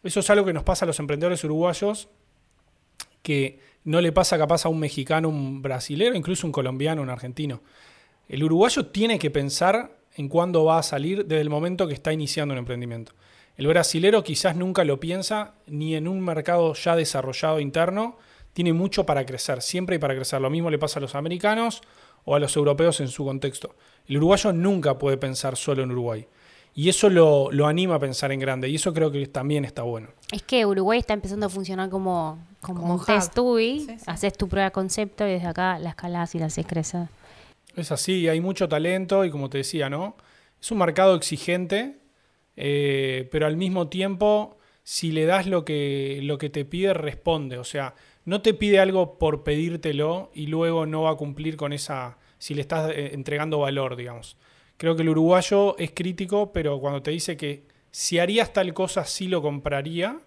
eso 0.02 0.20
es 0.20 0.28
algo 0.30 0.44
que 0.44 0.52
nos 0.52 0.64
pasa 0.64 0.84
a 0.84 0.88
los 0.88 0.98
emprendedores 0.98 1.42
uruguayos 1.44 2.08
que 3.22 3.60
no 3.84 4.00
le 4.00 4.12
pasa 4.12 4.36
capaz 4.36 4.66
a 4.66 4.68
un 4.68 4.80
mexicano, 4.80 5.28
un 5.28 5.62
brasilero, 5.62 6.14
incluso 6.14 6.46
un 6.46 6.52
colombiano, 6.52 7.02
un 7.02 7.10
argentino. 7.10 7.62
El 8.28 8.44
uruguayo 8.44 8.86
tiene 8.86 9.18
que 9.18 9.30
pensar 9.30 9.96
en 10.14 10.28
cuándo 10.28 10.64
va 10.64 10.78
a 10.78 10.82
salir 10.82 11.26
desde 11.26 11.40
el 11.40 11.50
momento 11.50 11.86
que 11.86 11.94
está 11.94 12.12
iniciando 12.12 12.52
un 12.52 12.58
emprendimiento. 12.58 13.12
El 13.56 13.66
brasilero 13.66 14.22
quizás 14.22 14.56
nunca 14.56 14.84
lo 14.84 14.98
piensa 14.98 15.54
ni 15.66 15.94
en 15.94 16.08
un 16.08 16.20
mercado 16.20 16.72
ya 16.74 16.96
desarrollado 16.96 17.60
interno, 17.60 18.16
tiene 18.52 18.72
mucho 18.72 19.04
para 19.04 19.24
crecer, 19.24 19.62
siempre 19.62 19.96
hay 19.96 20.00
para 20.00 20.14
crecer. 20.14 20.40
Lo 20.40 20.50
mismo 20.50 20.70
le 20.70 20.78
pasa 20.78 20.98
a 20.98 21.02
los 21.02 21.14
americanos 21.14 21.82
o 22.24 22.34
a 22.34 22.38
los 22.38 22.56
europeos 22.56 23.00
en 23.00 23.08
su 23.08 23.24
contexto. 23.24 23.74
El 24.06 24.18
uruguayo 24.18 24.52
nunca 24.52 24.98
puede 24.98 25.16
pensar 25.16 25.56
solo 25.56 25.82
en 25.82 25.90
Uruguay. 25.90 26.26
Y 26.74 26.88
eso 26.88 27.10
lo, 27.10 27.50
anima 27.66 27.96
a 27.96 27.98
pensar 27.98 28.32
en 28.32 28.40
grande. 28.40 28.68
Y 28.68 28.76
eso 28.76 28.94
creo 28.94 29.10
que 29.10 29.26
también 29.26 29.64
está 29.64 29.82
bueno. 29.82 30.08
Es 30.30 30.42
que 30.42 30.64
Uruguay 30.64 30.98
está 30.98 31.12
empezando 31.12 31.46
a 31.46 31.48
funcionar 31.50 31.90
como, 31.90 32.38
como, 32.62 32.94
un 32.94 33.04
test. 33.04 33.36
Haces 34.06 34.32
tu 34.32 34.48
prueba 34.48 34.66
de 34.66 34.72
concepto 34.72 35.26
y 35.26 35.32
desde 35.32 35.48
acá 35.48 35.78
la 35.78 35.90
escalas 35.90 36.34
y 36.34 36.38
la 36.38 36.46
haces 36.46 36.66
crecer. 36.66 37.08
Es 37.76 37.90
así, 37.90 38.28
hay 38.28 38.40
mucho 38.40 38.68
talento 38.68 39.24
y 39.24 39.30
como 39.30 39.48
te 39.48 39.58
decía, 39.58 39.88
¿no? 39.88 40.16
Es 40.60 40.70
un 40.70 40.78
mercado 40.78 41.14
exigente, 41.16 41.96
eh, 42.56 43.28
pero 43.32 43.46
al 43.46 43.56
mismo 43.56 43.88
tiempo, 43.88 44.58
si 44.82 45.10
le 45.10 45.24
das 45.24 45.46
lo 45.46 45.64
que, 45.64 46.20
lo 46.22 46.38
que 46.38 46.50
te 46.50 46.64
pide, 46.64 46.92
responde. 46.94 47.58
O 47.58 47.64
sea, 47.64 47.94
no 48.24 48.42
te 48.42 48.54
pide 48.54 48.78
algo 48.78 49.18
por 49.18 49.42
pedírtelo 49.42 50.30
y 50.34 50.46
luego 50.46 50.86
no 50.86 51.02
va 51.02 51.12
a 51.12 51.16
cumplir 51.16 51.56
con 51.56 51.72
esa, 51.72 52.18
si 52.38 52.54
le 52.54 52.60
estás 52.60 52.90
eh, 52.90 53.10
entregando 53.14 53.58
valor, 53.58 53.96
digamos. 53.96 54.36
Creo 54.76 54.94
que 54.94 55.02
el 55.02 55.08
uruguayo 55.08 55.76
es 55.78 55.92
crítico, 55.92 56.52
pero 56.52 56.78
cuando 56.78 57.02
te 57.02 57.10
dice 57.10 57.36
que 57.36 57.64
si 57.90 58.18
harías 58.18 58.52
tal 58.52 58.74
cosa, 58.74 59.04
sí 59.04 59.28
lo 59.28 59.40
compraría, 59.42 60.20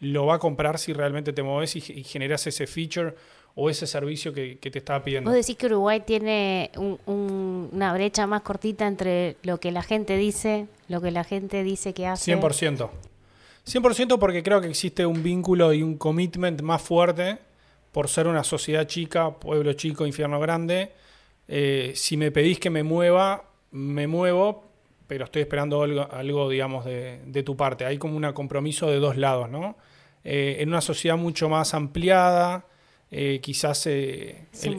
lo 0.00 0.26
va 0.26 0.34
a 0.34 0.38
comprar 0.38 0.78
si 0.78 0.92
realmente 0.92 1.32
te 1.32 1.42
mueves 1.42 1.76
y, 1.76 2.00
y 2.00 2.04
generas 2.04 2.46
ese 2.46 2.66
feature 2.66 3.14
o 3.54 3.68
ese 3.68 3.86
servicio 3.86 4.32
que, 4.32 4.56
te 4.56 4.78
estaba 4.78 5.04
pidiendo. 5.04 5.30
¿Vos 5.30 5.36
decís 5.36 5.56
que 5.56 5.66
Uruguay 5.66 6.00
tiene 6.00 6.70
una 7.06 7.92
brecha 7.92 8.26
más 8.26 8.42
cortita 8.42 8.86
entre 8.86 9.36
lo 9.42 9.60
que 9.60 9.72
la 9.72 9.82
gente 9.82 10.16
dice, 10.16 10.66
lo 10.88 11.00
que 11.00 11.10
la 11.10 11.24
gente 11.24 11.62
dice 11.62 11.92
que 11.92 12.06
hace? 12.06 12.34
100%. 12.34 12.88
100% 13.66 14.18
porque 14.18 14.42
creo 14.42 14.60
que 14.60 14.68
existe 14.68 15.06
un 15.06 15.22
vínculo 15.22 15.72
y 15.72 15.82
un 15.82 15.96
commitment 15.96 16.62
más 16.62 16.82
fuerte 16.82 17.38
por 17.92 18.08
ser 18.08 18.26
una 18.26 18.42
sociedad 18.42 18.86
chica, 18.86 19.30
pueblo 19.30 19.74
chico, 19.74 20.06
infierno 20.06 20.40
grande, 20.40 20.92
eh, 21.46 21.92
si 21.94 22.16
me 22.16 22.30
pedís 22.30 22.58
que 22.58 22.70
me 22.70 22.82
mueva, 22.82 23.44
me 23.70 24.06
muevo, 24.06 24.64
pero 25.06 25.26
estoy 25.26 25.42
esperando 25.42 25.82
algo, 25.82 26.48
digamos, 26.48 26.86
de, 26.86 27.42
tu 27.44 27.56
parte. 27.56 27.84
Hay 27.84 27.98
como 27.98 28.16
un 28.16 28.32
compromiso 28.32 28.88
de 28.88 28.96
dos 28.96 29.18
lados, 29.18 29.50
¿no? 29.50 29.76
Eh, 30.24 30.56
en 30.60 30.70
una 30.70 30.80
sociedad 30.80 31.18
mucho 31.18 31.48
más 31.50 31.74
ampliada, 31.74 32.64
eh, 33.12 33.38
quizás 33.40 33.86
eh, 33.86 34.46
el, 34.62 34.76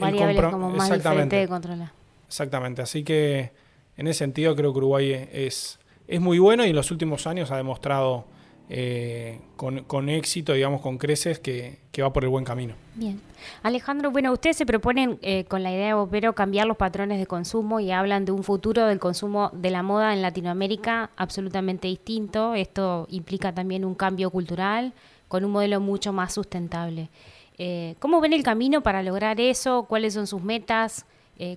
como 0.50 0.70
más 0.70 0.90
exactamente, 0.90 1.36
de 1.36 1.48
controlar. 1.48 1.92
Exactamente, 2.26 2.82
así 2.82 3.02
que 3.02 3.52
en 3.96 4.06
ese 4.08 4.18
sentido 4.18 4.54
creo 4.54 4.72
que 4.72 4.78
Uruguay 4.78 5.28
es, 5.32 5.78
es 6.06 6.20
muy 6.20 6.38
bueno 6.38 6.66
y 6.66 6.70
en 6.70 6.76
los 6.76 6.90
últimos 6.90 7.26
años 7.26 7.50
ha 7.50 7.56
demostrado 7.56 8.26
eh, 8.70 9.40
con, 9.56 10.08
éxito, 10.08 10.54
digamos, 10.54 10.80
con 10.80 10.96
creces, 10.96 11.38
que, 11.38 11.78
va 12.00 12.12
por 12.12 12.24
el 12.24 12.30
buen 12.30 12.44
camino. 12.44 12.74
Bien. 12.94 13.20
Alejandro, 13.62 14.10
bueno, 14.10 14.32
ustedes 14.32 14.56
se 14.56 14.64
proponen 14.64 15.18
eh, 15.20 15.44
con 15.44 15.62
la 15.62 15.70
idea 15.70 15.88
de 15.88 15.94
Opero 15.94 16.34
cambiar 16.34 16.66
los 16.66 16.76
patrones 16.76 17.18
de 17.18 17.26
consumo 17.26 17.78
y 17.78 17.92
hablan 17.92 18.24
de 18.24 18.32
un 18.32 18.42
futuro 18.42 18.86
del 18.86 18.98
consumo 18.98 19.50
de 19.52 19.70
la 19.70 19.82
moda 19.82 20.14
en 20.14 20.22
Latinoamérica 20.22 21.10
absolutamente 21.16 21.88
distinto. 21.88 22.54
Esto 22.54 23.06
implica 23.10 23.52
también 23.52 23.84
un 23.84 23.94
cambio 23.94 24.30
cultural 24.30 24.94
con 25.28 25.44
un 25.44 25.52
modelo 25.52 25.80
mucho 25.80 26.12
más 26.12 26.32
sustentable. 26.32 27.10
Eh, 27.58 27.94
¿Cómo 27.98 28.20
ven 28.20 28.32
el 28.32 28.42
camino 28.42 28.82
para 28.82 29.02
lograr 29.02 29.40
eso? 29.40 29.86
¿Cuáles 29.88 30.14
son 30.14 30.26
sus 30.26 30.42
metas? 30.42 31.06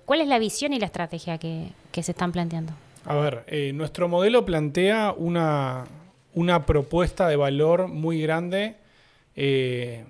¿Cuál 0.04 0.20
es 0.20 0.26
la 0.26 0.40
visión 0.40 0.72
y 0.72 0.80
la 0.80 0.86
estrategia 0.86 1.38
que, 1.38 1.68
se 1.92 2.10
están 2.10 2.32
planteando? 2.32 2.72
A 3.04 3.14
ver, 3.14 3.44
nuestro 3.74 4.08
modelo 4.08 4.44
plantea 4.44 5.14
una, 5.16 5.84
una 6.34 6.66
propuesta 6.66 7.28
de 7.28 7.36
valor 7.36 7.88
muy 7.88 8.20
grande 8.22 8.76
eh, 9.34 10.04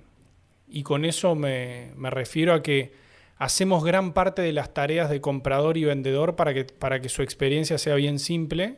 y 0.68 0.82
con 0.82 1.04
eso 1.04 1.34
me, 1.34 1.90
refiero 1.96 2.54
a 2.54 2.62
que 2.62 2.92
hacemos 3.36 3.84
gran 3.84 4.12
parte 4.12 4.42
de 4.42 4.52
las 4.52 4.74
tareas 4.74 5.10
de 5.10 5.20
comprador 5.20 5.76
y 5.76 5.84
vendedor 5.84 6.36
para 6.36 6.52
que, 6.52 6.64
para 6.64 7.00
que 7.00 7.08
su 7.08 7.22
experiencia 7.22 7.78
sea 7.78 7.94
bien 7.94 8.18
simple 8.18 8.76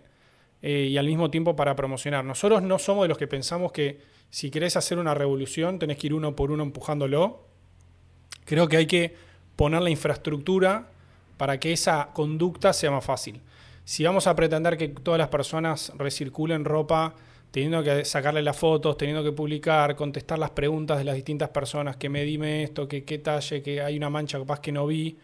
eh, 0.62 0.88
y 0.90 0.96
al 0.96 1.06
mismo 1.06 1.30
tiempo 1.30 1.56
para 1.56 1.74
promocionar. 1.74 2.24
Nosotros 2.24 2.62
no 2.62 2.78
somos 2.78 3.04
de 3.04 3.08
los 3.08 3.18
que 3.18 3.26
pensamos 3.26 3.72
que 3.72 3.98
si 4.30 4.50
querés 4.50 4.76
hacer 4.76 4.98
una 4.98 5.14
revolución 5.14 5.78
tenés 5.78 5.98
que 5.98 6.06
ir 6.06 6.14
uno 6.14 6.34
por 6.36 6.50
uno 6.50 6.62
empujándolo. 6.62 7.44
Creo 8.44 8.68
que 8.68 8.76
hay 8.76 8.86
que 8.86 9.14
poner 9.56 9.82
la 9.82 9.90
infraestructura 9.90 10.88
para 11.36 11.58
que 11.58 11.72
esa 11.72 12.10
conducta 12.12 12.72
sea 12.72 12.90
más 12.90 13.04
fácil. 13.04 13.40
Si 13.84 14.04
vamos 14.04 14.26
a 14.26 14.36
pretender 14.36 14.76
que 14.76 14.88
todas 14.88 15.18
las 15.18 15.28
personas 15.28 15.92
recirculen 15.96 16.64
ropa 16.64 17.14
teniendo 17.50 17.82
que 17.82 18.04
sacarle 18.04 18.42
las 18.42 18.56
fotos, 18.56 18.96
teniendo 18.96 19.24
que 19.24 19.32
publicar, 19.32 19.96
contestar 19.96 20.38
las 20.38 20.50
preguntas 20.50 20.98
de 20.98 21.04
las 21.04 21.14
distintas 21.16 21.48
personas, 21.48 21.96
que 21.96 22.08
me 22.08 22.22
dime 22.22 22.62
esto, 22.62 22.86
que 22.86 23.04
qué 23.04 23.18
talle, 23.18 23.62
que 23.62 23.80
hay 23.80 23.96
una 23.96 24.08
mancha 24.10 24.38
capaz 24.38 24.60
que 24.60 24.70
no 24.70 24.86
vi. 24.86 25.18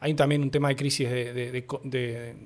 Hay 0.00 0.14
también 0.14 0.42
un 0.42 0.50
tema 0.50 0.68
de 0.68 0.76
crisis 0.76 1.08
de, 1.08 2.36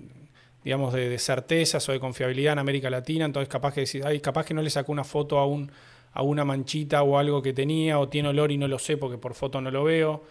digamos, 0.63 0.93
de, 0.93 1.19
certezas 1.19 1.89
o 1.89 1.93
de 1.93 2.01
confiabilidad 2.01 2.53
en 2.53 2.59
América 2.61 2.91
Latina, 2.91 3.25
entonces 3.25 3.49
capaz 3.49 3.75
que, 3.75 3.85
ay, 4.05 4.21
capaz 4.21 4.47
que 4.47 4.55
no 4.55 4.63
le 4.63 4.71
sacó 4.71 4.93
una 4.93 5.05
foto 5.05 5.39
a, 5.39 5.47
un, 5.47 5.71
a 6.15 6.23
una 6.23 6.45
manchita 6.45 7.03
o 7.03 7.19
algo 7.19 7.43
que 7.43 7.53
tenía, 7.53 7.99
o 7.99 8.09
tiene 8.09 8.29
olor 8.29 8.53
y 8.53 8.57
no 8.57 8.69
lo 8.69 8.79
sé 8.79 8.97
porque 8.97 9.19
por 9.19 9.35
foto 9.35 9.61
no 9.61 9.71
lo 9.71 9.85
veo. 9.85 10.23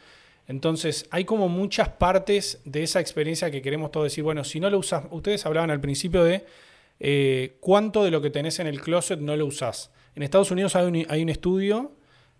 Entonces, 0.47 1.05
hay 1.11 1.25
como 1.25 1.47
muchas 1.49 1.89
partes 1.89 2.61
de 2.65 2.83
esa 2.83 2.99
experiencia 2.99 3.51
que 3.51 3.61
queremos 3.61 3.91
todos 3.91 4.05
decir, 4.05 4.23
bueno, 4.23 4.43
si 4.43 4.59
no 4.59 4.69
lo 4.69 4.79
usas, 4.79 5.05
ustedes 5.11 5.45
hablaban 5.45 5.71
al 5.71 5.79
principio 5.79 6.23
de 6.23 6.45
eh, 6.99 7.57
cuánto 7.59 8.03
de 8.03 8.11
lo 8.11 8.21
que 8.21 8.29
tenés 8.29 8.59
en 8.59 8.67
el 8.67 8.81
closet 8.81 9.19
no 9.19 9.35
lo 9.35 9.45
usás. 9.45 9.91
En 10.15 10.23
Estados 10.23 10.51
Unidos 10.51 10.75
hay 10.75 11.21
un, 11.21 11.29
estudio 11.29 11.91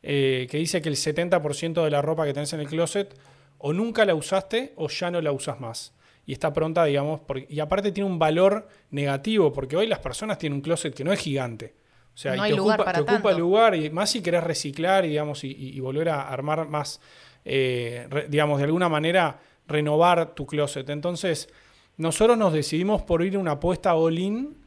eh, 0.01 0.47
que 0.50 0.57
dice 0.57 0.81
que 0.81 0.89
el 0.89 0.95
70% 0.95 1.83
de 1.83 1.89
la 1.89 2.01
ropa 2.01 2.25
que 2.25 2.33
tenés 2.33 2.53
en 2.53 2.62
el 2.62 2.67
closet 2.67 3.13
o 3.57 3.73
nunca 3.73 4.05
la 4.05 4.15
usaste 4.15 4.73
o 4.75 4.88
ya 4.89 5.12
no 5.12 5.21
la 5.21 5.31
usas 5.31 5.59
más. 5.59 5.93
Y 6.25 6.33
está 6.33 6.53
pronta, 6.53 6.85
digamos, 6.85 7.21
y 7.50 7.59
aparte 7.59 7.91
tiene 7.91 8.09
un 8.09 8.19
valor 8.19 8.69
negativo, 8.91 9.51
porque 9.51 9.75
hoy 9.75 9.88
las 9.88 10.00
personas 10.00 10.38
tienen 10.38 10.55
un 10.55 10.62
closet 10.62 10.93
que 10.93 11.03
no 11.03 11.12
es 11.12 11.19
gigante. 11.19 11.73
O 12.13 12.17
sea, 12.17 12.34
te, 12.34 12.53
ocupa, 12.53 13.32
el 13.32 13.38
lugar, 13.38 13.75
y 13.75 13.89
más 13.89 14.12
si 14.12 14.22
querés 14.22 14.43
reciclar 14.43 15.03
digamos, 15.03 15.43
y, 15.43 15.79
volver 15.79 16.10
a 16.10 16.29
armar 16.29 16.67
más, 16.67 17.01
eh, 17.43 18.08
digamos, 18.29 18.60
de 18.60 18.65
alguna 18.65 18.88
manera 18.88 19.39
renovar 19.67 20.36
tu 20.36 20.46
closet. 20.46 20.88
Entonces, 20.89 21.50
nosotros 21.98 22.38
nos 22.38 22.53
decidimos 22.53 23.01
por 23.01 23.24
ir 23.24 23.36
a 23.36 23.39
una 23.39 23.53
apuesta 23.53 23.96
all-in 23.96 24.58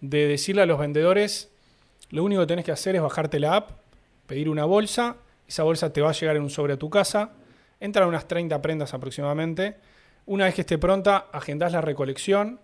de 0.00 0.26
decirle 0.26 0.62
a 0.62 0.66
los 0.66 0.78
vendedores, 0.78 1.50
lo 2.10 2.24
único 2.24 2.42
que 2.42 2.46
tenés 2.46 2.64
que 2.64 2.72
hacer 2.72 2.94
es 2.94 3.02
bajarte 3.02 3.40
la 3.40 3.56
app, 3.56 3.70
pedir 4.26 4.48
una 4.48 4.64
bolsa, 4.64 5.16
esa 5.48 5.62
bolsa 5.64 5.92
te 5.92 6.00
va 6.00 6.10
a 6.10 6.12
llegar 6.12 6.36
en 6.36 6.42
un 6.42 6.50
sobre 6.50 6.74
a 6.74 6.76
tu 6.76 6.90
casa, 6.90 7.32
entran 7.80 8.08
unas 8.08 8.28
30 8.28 8.62
prendas 8.62 8.94
aproximadamente, 8.94 9.76
una 10.26 10.44
vez 10.44 10.54
que 10.54 10.60
esté 10.60 10.78
pronta, 10.78 11.26
agendás 11.32 11.72
la 11.72 11.80
recolección, 11.80 12.60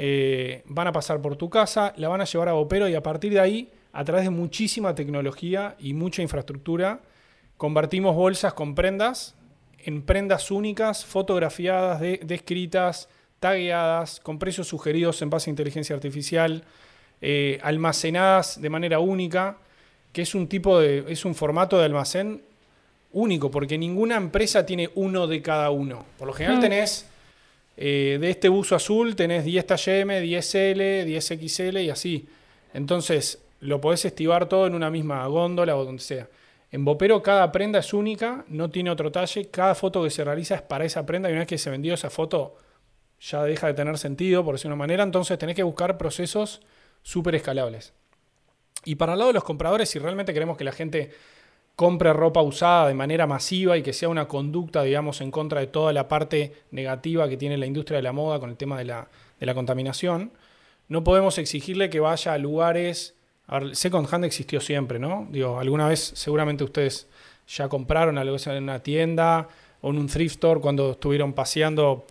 eh, 0.00 0.62
van 0.66 0.86
a 0.86 0.92
pasar 0.92 1.20
por 1.20 1.34
tu 1.34 1.50
casa, 1.50 1.92
la 1.96 2.06
van 2.06 2.20
a 2.20 2.24
llevar 2.24 2.48
a 2.48 2.54
Opero 2.54 2.88
y 2.88 2.94
a 2.94 3.02
partir 3.02 3.32
de 3.32 3.40
ahí, 3.40 3.72
a 3.92 4.04
través 4.04 4.22
de 4.22 4.30
muchísima 4.30 4.94
tecnología 4.94 5.74
y 5.80 5.92
mucha 5.92 6.22
infraestructura, 6.22 7.00
convertimos 7.56 8.14
bolsas 8.14 8.54
con 8.54 8.76
prendas 8.76 9.34
en 9.80 10.02
prendas 10.02 10.52
únicas, 10.52 11.04
fotografiadas, 11.04 12.00
descritas, 12.22 13.08
tagueadas, 13.40 14.20
con 14.20 14.38
precios 14.38 14.68
sugeridos 14.68 15.20
en 15.22 15.30
base 15.30 15.50
a 15.50 15.52
inteligencia 15.52 15.96
artificial, 15.96 16.62
eh, 17.20 17.58
almacenadas 17.62 18.60
de 18.60 18.70
manera 18.70 19.00
única, 19.00 19.58
que 20.12 20.22
es 20.22 20.36
un 20.36 20.46
tipo 20.46 20.78
de, 20.78 21.06
es 21.08 21.24
un 21.24 21.34
formato 21.34 21.76
de 21.76 21.86
almacén 21.86 22.42
único, 23.12 23.50
porque 23.50 23.76
ninguna 23.78 24.16
empresa 24.16 24.64
tiene 24.64 24.90
uno 24.94 25.26
de 25.26 25.42
cada 25.42 25.70
uno. 25.70 26.04
Por 26.18 26.28
lo 26.28 26.34
general 26.34 26.58
mm. 26.58 26.60
tenés 26.60 27.08
eh, 27.80 28.18
de 28.20 28.30
este 28.30 28.48
buzo 28.48 28.74
azul, 28.74 29.14
tenés 29.14 29.44
10 29.44 29.64
TM, 29.64 30.20
10L, 30.20 31.06
10XL 31.06 31.84
y 31.84 31.90
así. 31.90 32.28
Entonces, 32.74 33.40
lo 33.60 33.80
podés 33.80 34.04
estivar 34.04 34.48
todo 34.48 34.66
en 34.66 34.74
una 34.74 34.90
misma 34.90 35.24
góndola 35.28 35.76
o 35.76 35.84
donde 35.84 36.02
sea. 36.02 36.28
En 36.72 36.84
Bopero 36.84 37.22
cada 37.22 37.52
prenda 37.52 37.78
es 37.78 37.94
única, 37.94 38.44
no 38.48 38.68
tiene 38.68 38.90
otro 38.90 39.12
talle, 39.12 39.48
cada 39.48 39.76
foto 39.76 40.02
que 40.02 40.10
se 40.10 40.24
realiza 40.24 40.56
es 40.56 40.62
para 40.62 40.84
esa 40.84 41.06
prenda 41.06 41.28
y 41.28 41.32
una 41.32 41.42
vez 41.42 41.48
que 41.48 41.56
se 41.56 41.70
vendió 41.70 41.94
esa 41.94 42.10
foto, 42.10 42.56
ya 43.20 43.44
deja 43.44 43.68
de 43.68 43.74
tener 43.74 43.96
sentido, 43.96 44.44
por 44.44 44.56
decirlo 44.56 44.70
de 44.70 44.74
una 44.74 44.82
manera, 44.82 45.04
entonces 45.04 45.38
tenés 45.38 45.54
que 45.54 45.62
buscar 45.62 45.96
procesos 45.98 46.60
súper 47.02 47.36
escalables. 47.36 47.94
Y 48.84 48.96
para 48.96 49.12
el 49.12 49.20
lado 49.20 49.28
de 49.28 49.34
los 49.34 49.44
compradores, 49.44 49.88
si 49.88 50.00
realmente 50.00 50.34
queremos 50.34 50.56
que 50.56 50.64
la 50.64 50.72
gente 50.72 51.12
compre 51.78 52.12
ropa 52.12 52.42
usada 52.42 52.88
de 52.88 52.94
manera 52.94 53.28
masiva 53.28 53.78
y 53.78 53.84
que 53.84 53.92
sea 53.92 54.08
una 54.08 54.26
conducta, 54.26 54.82
digamos, 54.82 55.20
en 55.20 55.30
contra 55.30 55.60
de 55.60 55.68
toda 55.68 55.92
la 55.92 56.08
parte 56.08 56.52
negativa 56.72 57.28
que 57.28 57.36
tiene 57.36 57.56
la 57.56 57.66
industria 57.66 57.98
de 57.98 58.02
la 58.02 58.10
moda 58.10 58.40
con 58.40 58.50
el 58.50 58.56
tema 58.56 58.76
de 58.76 58.84
la, 58.84 59.06
de 59.38 59.46
la 59.46 59.54
contaminación, 59.54 60.32
no 60.88 61.04
podemos 61.04 61.38
exigirle 61.38 61.88
que 61.88 62.00
vaya 62.00 62.32
a 62.32 62.38
lugares... 62.38 63.14
A 63.46 63.60
ver, 63.60 63.76
Second 63.76 64.24
existió 64.24 64.60
siempre, 64.60 64.98
¿no? 64.98 65.28
Digo, 65.30 65.60
alguna 65.60 65.86
vez 65.86 66.00
seguramente 66.16 66.64
ustedes 66.64 67.06
ya 67.46 67.68
compraron 67.68 68.18
algo 68.18 68.36
en 68.44 68.64
una 68.64 68.80
tienda 68.82 69.46
o 69.80 69.90
en 69.90 69.98
un 69.98 70.08
thrift 70.08 70.32
store 70.32 70.60
cuando 70.60 70.90
estuvieron 70.90 71.32
paseando 71.32 72.04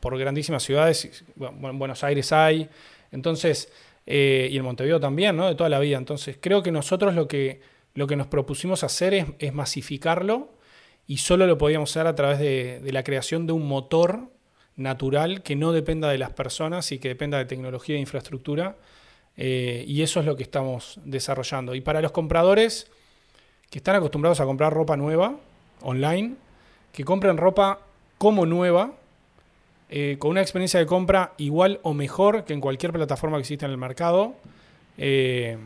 por 0.00 0.18
grandísimas 0.18 0.62
ciudades, 0.62 1.24
en 1.38 1.78
Buenos 1.78 2.02
Aires 2.04 2.32
hay, 2.32 2.70
entonces, 3.12 3.70
eh, 4.06 4.48
y 4.50 4.56
en 4.56 4.64
Montevideo 4.64 4.98
también, 4.98 5.36
¿no? 5.36 5.46
De 5.46 5.54
toda 5.56 5.68
la 5.68 5.78
vida. 5.78 5.98
Entonces, 5.98 6.38
creo 6.40 6.62
que 6.62 6.72
nosotros 6.72 7.14
lo 7.14 7.28
que, 7.28 7.60
lo 7.94 8.06
que 8.06 8.16
nos 8.16 8.26
propusimos 8.26 8.84
hacer 8.84 9.34
es, 9.38 9.52
masificarlo 9.52 10.50
y 11.06 11.18
solo 11.18 11.46
lo 11.46 11.58
podíamos 11.58 11.90
hacer 11.90 12.06
a 12.06 12.14
través 12.14 12.38
de, 12.38 12.80
la 12.92 13.02
creación 13.02 13.46
de 13.46 13.52
un 13.52 13.66
motor 13.66 14.28
natural 14.76 15.42
que 15.42 15.56
no 15.56 15.72
dependa 15.72 16.08
de 16.08 16.18
las 16.18 16.30
personas 16.30 16.92
y 16.92 16.98
que 16.98 17.08
dependa 17.08 17.38
de 17.38 17.44
tecnología 17.44 17.96
e 17.96 17.98
infraestructura. 17.98 18.76
Eh, 19.36 19.84
y 19.86 20.02
eso 20.02 20.20
es 20.20 20.26
lo 20.26 20.36
que 20.36 20.42
estamos 20.42 21.00
desarrollando. 21.04 21.74
Y 21.74 21.80
para 21.80 22.00
los 22.00 22.12
compradores 22.12 22.90
que 23.70 23.78
están 23.78 23.96
acostumbrados 23.96 24.40
a 24.40 24.44
comprar 24.44 24.72
ropa 24.72 24.96
nueva 24.96 25.36
online, 25.82 26.34
que 26.92 27.04
compren 27.04 27.36
ropa 27.36 27.80
como 28.18 28.46
nueva, 28.46 28.92
eh, 29.88 30.16
con 30.18 30.32
una 30.32 30.40
experiencia 30.40 30.78
de 30.78 30.86
compra 30.86 31.32
igual 31.38 31.80
o 31.82 31.94
mejor 31.94 32.44
que 32.44 32.52
en 32.52 32.60
cualquier 32.60 32.92
plataforma 32.92 33.36
que 33.36 33.40
exista 33.40 33.66
en 33.66 33.72
el 33.72 33.78
mercado 33.78 34.34
eh, 34.98 35.58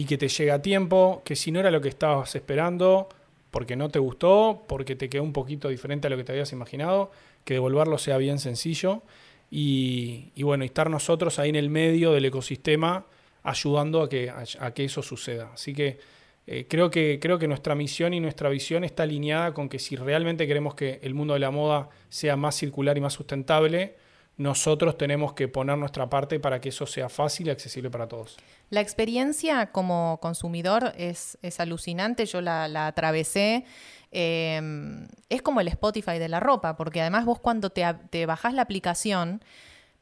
y 0.00 0.06
que 0.06 0.16
te 0.16 0.28
llegue 0.28 0.50
a 0.50 0.62
tiempo, 0.62 1.20
que 1.26 1.36
si 1.36 1.52
no 1.52 1.60
era 1.60 1.70
lo 1.70 1.82
que 1.82 1.90
estabas 1.90 2.34
esperando, 2.34 3.10
porque 3.50 3.76
no 3.76 3.90
te 3.90 3.98
gustó, 3.98 4.64
porque 4.66 4.96
te 4.96 5.10
quedó 5.10 5.22
un 5.22 5.34
poquito 5.34 5.68
diferente 5.68 6.06
a 6.06 6.10
lo 6.10 6.16
que 6.16 6.24
te 6.24 6.32
habías 6.32 6.52
imaginado, 6.52 7.10
que 7.44 7.52
devolverlo 7.52 7.98
sea 7.98 8.16
bien 8.16 8.38
sencillo 8.38 9.02
y, 9.50 10.32
bueno, 10.42 10.64
estar 10.64 10.88
nosotros 10.88 11.38
ahí 11.38 11.50
en 11.50 11.56
el 11.56 11.68
medio 11.68 12.12
del 12.12 12.24
ecosistema 12.24 13.04
ayudando 13.42 14.00
a 14.00 14.08
que, 14.08 14.30
a 14.30 14.70
que 14.72 14.84
eso 14.86 15.02
suceda. 15.02 15.50
Así 15.52 15.74
que 15.74 15.98
eh, 16.46 16.64
creo, 16.66 16.90
que, 16.90 17.18
creo 17.20 17.38
que 17.38 17.46
nuestra 17.46 17.74
misión 17.74 18.14
y 18.14 18.20
nuestra 18.20 18.48
visión 18.48 18.84
está 18.84 19.02
alineada 19.02 19.52
con 19.52 19.68
que 19.68 19.78
si 19.78 19.96
realmente 19.96 20.46
queremos 20.46 20.74
que 20.74 20.98
el 21.02 21.12
mundo 21.12 21.34
de 21.34 21.40
la 21.40 21.50
moda 21.50 21.90
sea 22.08 22.36
más 22.36 22.54
circular 22.56 22.96
y 22.96 23.02
más 23.02 23.12
sustentable, 23.12 23.96
nosotros 24.40 24.96
tenemos 24.96 25.34
que 25.34 25.48
poner 25.48 25.76
nuestra 25.76 26.08
parte 26.08 26.40
para 26.40 26.62
que 26.62 26.70
eso 26.70 26.86
sea 26.86 27.10
fácil 27.10 27.48
y 27.48 27.50
accesible 27.50 27.90
para 27.90 28.08
todos. 28.08 28.38
La 28.70 28.80
experiencia 28.80 29.66
como 29.70 30.18
consumidor 30.22 30.94
es, 30.96 31.36
es 31.42 31.60
alucinante, 31.60 32.24
yo 32.24 32.40
la, 32.40 32.66
la 32.66 32.86
atravesé. 32.86 33.66
Eh, 34.12 35.06
es 35.28 35.42
como 35.42 35.60
el 35.60 35.68
Spotify 35.68 36.18
de 36.18 36.30
la 36.30 36.40
ropa, 36.40 36.74
porque 36.78 37.02
además 37.02 37.26
vos 37.26 37.38
cuando 37.38 37.68
te, 37.68 37.84
te 38.08 38.24
bajás 38.24 38.54
la 38.54 38.62
aplicación, 38.62 39.44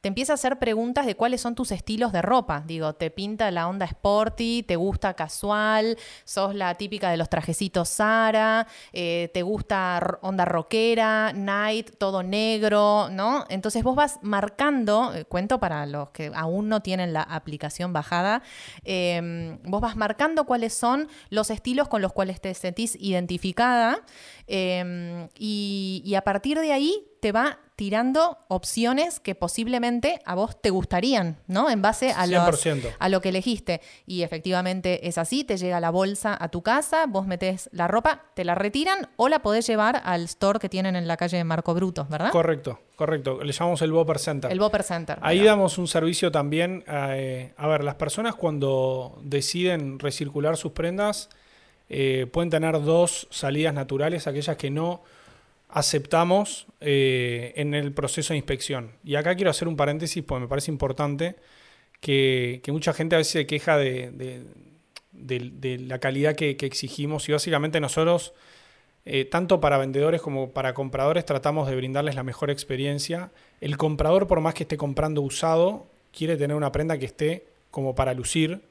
te 0.01 0.09
empieza 0.09 0.33
a 0.33 0.35
hacer 0.35 0.59
preguntas 0.59 1.07
de 1.07 1.17
cuáles 1.17 1.41
son 1.41 1.55
tus 1.55 1.73
estilos 1.73 2.13
de 2.13 2.23
ropa. 2.23 2.63
Digo, 2.67 2.95
¿te 2.95 3.11
pinta 3.11 3.51
la 3.51 3.67
onda 3.69 3.85
sporty? 3.87 4.63
¿Te 4.63 4.77
gusta 4.77 5.15
casual? 5.15 5.99
¿Sos 6.25 6.55
la 6.55 6.75
típica 6.75 7.11
de 7.11 7.17
los 7.17 7.29
trajecitos 7.29 7.89
Sara? 7.89 8.67
Eh, 8.93 9.31
¿Te 9.35 9.43
gusta 9.43 10.19
onda 10.23 10.45
rockera? 10.45 11.33
Night, 11.33 11.97
todo 11.99 12.23
negro, 12.23 13.09
¿no? 13.11 13.45
Entonces 13.49 13.83
vos 13.83 13.97
vas 13.97 14.21
marcando, 14.23 15.15
eh, 15.15 15.25
cuento 15.25 15.59
para 15.59 15.85
los 15.87 16.11
que 16.11 16.31
aún 16.35 16.69
no 16.69 16.81
tienen 16.81 17.13
la 17.13 17.23
aplicación 17.23 17.93
bajada, 17.93 18.43
eh, 18.85 19.59
vos 19.65 19.81
vas 19.81 19.97
marcando 19.97 20.45
cuáles 20.45 20.75
son 20.75 21.09
los 21.31 21.51
estilos 21.51 21.89
con 21.89 22.03
los 22.03 22.13
cuales 22.13 22.41
te 22.41 22.55
sentís 22.55 22.97
identificada 23.01 24.05
eh, 24.49 25.29
y, 25.39 26.03
y 26.05 26.15
a 26.15 26.23
partir 26.23 26.59
de 26.59 26.73
ahí 26.73 27.05
te 27.21 27.33
va 27.33 27.59
tirando 27.79 28.39
opciones 28.49 29.21
que 29.21 29.37
posiblemente 29.37 30.21
a 30.25 30.35
vos 30.35 30.61
te 30.61 30.71
gustarían, 30.71 31.39
¿no? 31.47 31.71
En 31.71 31.81
base 31.81 32.11
a, 32.11 32.27
los, 32.27 32.67
a 32.99 33.09
lo 33.09 33.21
que 33.21 33.29
elegiste. 33.29 33.81
Y 34.05 34.23
efectivamente 34.23 35.07
es 35.07 35.17
así, 35.17 35.45
te 35.45 35.57
llega 35.57 35.79
la 35.79 35.91
bolsa 35.91 36.37
a 36.41 36.49
tu 36.49 36.63
casa, 36.63 37.07
vos 37.07 37.25
metes 37.29 37.71
la 37.73 37.87
ropa, 37.87 38.25
te 38.35 38.45
la 38.45 38.57
retiran 38.57 39.09
o 39.15 39.29
la 39.29 39.43
podés 39.43 39.65
llevar 39.65 40.03
al 40.05 40.25
store 40.25 40.59
que 40.59 40.69
tienen 40.69 40.97
en 40.97 41.07
la 41.07 41.17
calle 41.17 41.37
de 41.37 41.45
Marco 41.45 41.73
Bruto, 41.73 42.05
¿verdad? 42.11 42.33
Correcto, 42.33 42.81
correcto. 42.97 43.45
Le 43.45 43.53
llamamos 43.53 43.81
el 43.83 43.93
Bopper 43.93 44.19
Center. 44.19 44.51
El 44.51 44.59
Bopper 44.59 44.83
Center. 44.83 45.19
Ahí 45.23 45.45
damos 45.45 45.79
un 45.79 45.87
servicio 45.87 46.33
también. 46.33 46.83
Eh, 46.89 47.53
a 47.57 47.69
ver, 47.69 47.85
las 47.85 47.95
personas 47.95 48.35
cuando 48.35 49.21
deciden 49.23 50.01
recircular 50.01 50.57
sus 50.57 50.73
prendas 50.73 51.29
eh, 51.91 52.27
pueden 52.31 52.51
tener 52.51 52.81
dos 52.83 53.29
salidas 53.31 53.73
naturales, 53.73 54.27
aquellas 54.27 54.57
que 54.57 54.71
no 54.71 55.03
aceptamos 55.69 56.67
eh, 56.81 57.53
en 57.57 57.75
el 57.75 57.93
proceso 57.93 58.33
de 58.33 58.39
inspección. 58.39 58.93
Y 59.05 59.15
acá 59.17 59.35
quiero 59.35 59.51
hacer 59.51 59.69
un 59.69 59.77
paréntesis 59.77 60.23
porque 60.25 60.43
me 60.43 60.49
parece 60.49 60.71
importante 60.71 61.37
que, 62.01 62.63
mucha 62.69 62.93
gente 62.93 63.17
a 63.17 63.19
veces 63.19 63.33
se 63.33 63.47
queja 63.47 63.77
de, 63.77 64.45
la 65.13 65.99
calidad 65.99 66.37
que, 66.37 66.57
exigimos 66.61 67.29
y 67.29 67.33
básicamente 67.33 67.81
nosotros, 67.81 68.35
eh, 69.05 69.25
tanto 69.25 69.61
para 69.61 69.79
vendedores 69.79 70.21
como 70.21 70.51
para 70.51 70.75
compradores, 70.75 71.25
tratamos 71.25 71.69
de 71.69 71.77
brindarles 71.77 72.15
la 72.15 72.23
mejor 72.23 72.51
experiencia. 72.51 73.31
El 73.61 73.77
comprador, 73.77 74.27
por 74.27 74.41
más 74.41 74.55
que 74.55 74.65
esté 74.65 74.77
comprando 74.77 75.23
usado, 75.23 75.87
quiere 76.13 76.37
tener 76.37 76.57
una 76.57 76.73
prenda 76.73 76.99
que 76.99 77.07
esté 77.07 77.47
como 77.71 77.95
para 77.95 78.15
lucir 78.15 78.63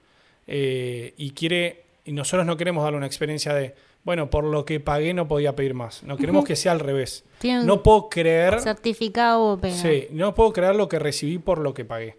y 0.47 1.31
quiere 1.31 1.86
y 2.07 2.13
nosotros 2.13 2.45
no 2.45 2.55
queremos 2.55 2.85
darle 2.85 2.97
una 2.97 3.05
experiencia 3.05 3.53
de 3.53 3.75
bueno, 4.05 4.29
por 4.29 4.45
lo 4.45 4.63
que 4.63 4.79
pagué 4.79 5.13
no 5.13 5.27
podía 5.27 5.57
pedir 5.57 5.73
más. 5.73 6.03
No 6.03 6.15
queremos 6.15 6.45
que 6.45 6.55
sea 6.55 6.71
al 6.71 6.79
revés. 6.79 7.25
No 7.43 7.83
puedo 7.83 8.07
creer. 8.07 8.61
Certificado 8.61 9.59
Sí, 9.69 10.07
no 10.11 10.33
puedo 10.33 10.53
creer 10.53 10.75
lo 10.75 10.87
que 10.87 10.99
recibí 10.99 11.37
por 11.37 11.59
lo 11.59 11.73
que 11.73 11.83
pagué. 11.83 12.17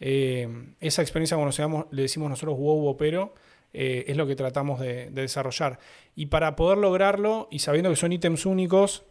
Eh, 0.00 0.46
esa 0.80 1.00
experiencia, 1.00 1.38
cuando 1.38 1.88
le 1.90 2.02
decimos 2.02 2.28
nosotros 2.28 2.58
wow, 2.58 2.98
pero 2.98 3.32
eh, 3.72 4.04
es 4.08 4.18
lo 4.18 4.26
que 4.26 4.36
tratamos 4.36 4.78
de, 4.80 5.08
de, 5.10 5.22
desarrollar. 5.22 5.78
Y 6.14 6.26
para 6.26 6.54
poder 6.54 6.76
lograrlo, 6.76 7.48
y 7.50 7.60
sabiendo 7.60 7.88
que 7.88 7.96
son 7.96 8.12
ítems 8.12 8.44
únicos, 8.44 9.04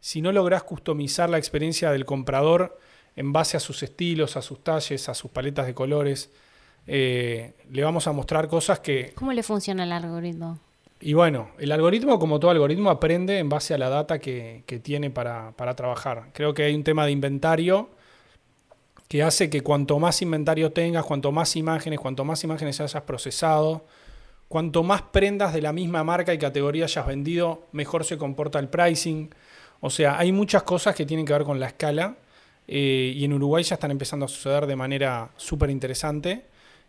si 0.00 0.22
no 0.22 0.32
lográs 0.32 0.62
customizar 0.62 1.28
la 1.28 1.36
experiencia 1.36 1.90
del 1.90 2.06
comprador 2.06 2.78
en 3.16 3.34
base 3.34 3.58
a 3.58 3.60
sus 3.60 3.82
estilos, 3.82 4.38
a 4.38 4.42
sus 4.42 4.64
talles, 4.64 5.10
a 5.10 5.14
sus 5.14 5.30
paletas 5.30 5.66
de 5.66 5.74
colores, 5.74 6.30
eh, 6.86 7.54
le 7.70 7.82
vamos 7.82 8.06
a 8.06 8.12
mostrar 8.12 8.48
cosas 8.48 8.80
que... 8.80 9.12
¿Cómo 9.14 9.32
le 9.32 9.42
funciona 9.42 9.84
el 9.84 9.92
algoritmo? 9.92 10.58
Y 11.00 11.12
bueno, 11.12 11.50
el 11.58 11.72
algoritmo, 11.72 12.18
como 12.18 12.40
todo 12.40 12.50
algoritmo, 12.50 12.90
aprende 12.90 13.38
en 13.38 13.48
base 13.48 13.74
a 13.74 13.78
la 13.78 13.88
data 13.88 14.18
que, 14.18 14.62
que 14.66 14.78
tiene 14.78 15.10
para, 15.10 15.52
para, 15.52 15.74
trabajar. 15.74 16.30
Creo 16.32 16.54
que 16.54 16.62
hay 16.62 16.74
un 16.74 16.84
tema 16.84 17.04
de 17.04 17.12
inventario 17.12 17.90
que 19.08 19.22
hace 19.22 19.50
que 19.50 19.60
cuanto 19.62 19.98
más 19.98 20.22
inventario 20.22 20.72
tengas, 20.72 21.04
cuanto 21.04 21.32
más 21.32 21.54
imágenes, 21.56 22.00
cuanto 22.00 22.24
más 22.24 22.42
imágenes 22.44 22.80
hayas 22.80 23.02
procesado, 23.02 23.84
cuanto 24.48 24.82
más 24.82 25.02
prendas 25.02 25.52
de 25.52 25.60
la 25.60 25.72
misma 25.72 26.02
marca 26.02 26.32
y 26.32 26.38
categoría 26.38 26.84
hayas 26.84 27.06
vendido, 27.06 27.66
mejor 27.72 28.04
se 28.04 28.16
comporta 28.16 28.58
el 28.58 28.68
pricing. 28.68 29.30
O 29.80 29.90
sea, 29.90 30.18
hay 30.18 30.32
muchas 30.32 30.62
cosas 30.62 30.94
que 30.94 31.04
tienen 31.04 31.26
que 31.26 31.34
ver 31.34 31.44
con 31.44 31.60
la 31.60 31.66
escala 31.66 32.16
eh, 32.66 33.12
y 33.14 33.24
en 33.24 33.34
Uruguay 33.34 33.62
ya 33.62 33.74
están 33.74 33.90
empezando 33.90 34.24
a 34.24 34.28
suceder 34.28 34.66
de 34.66 34.76
manera 34.76 35.30
súper 35.36 35.70
interesante 35.70 36.46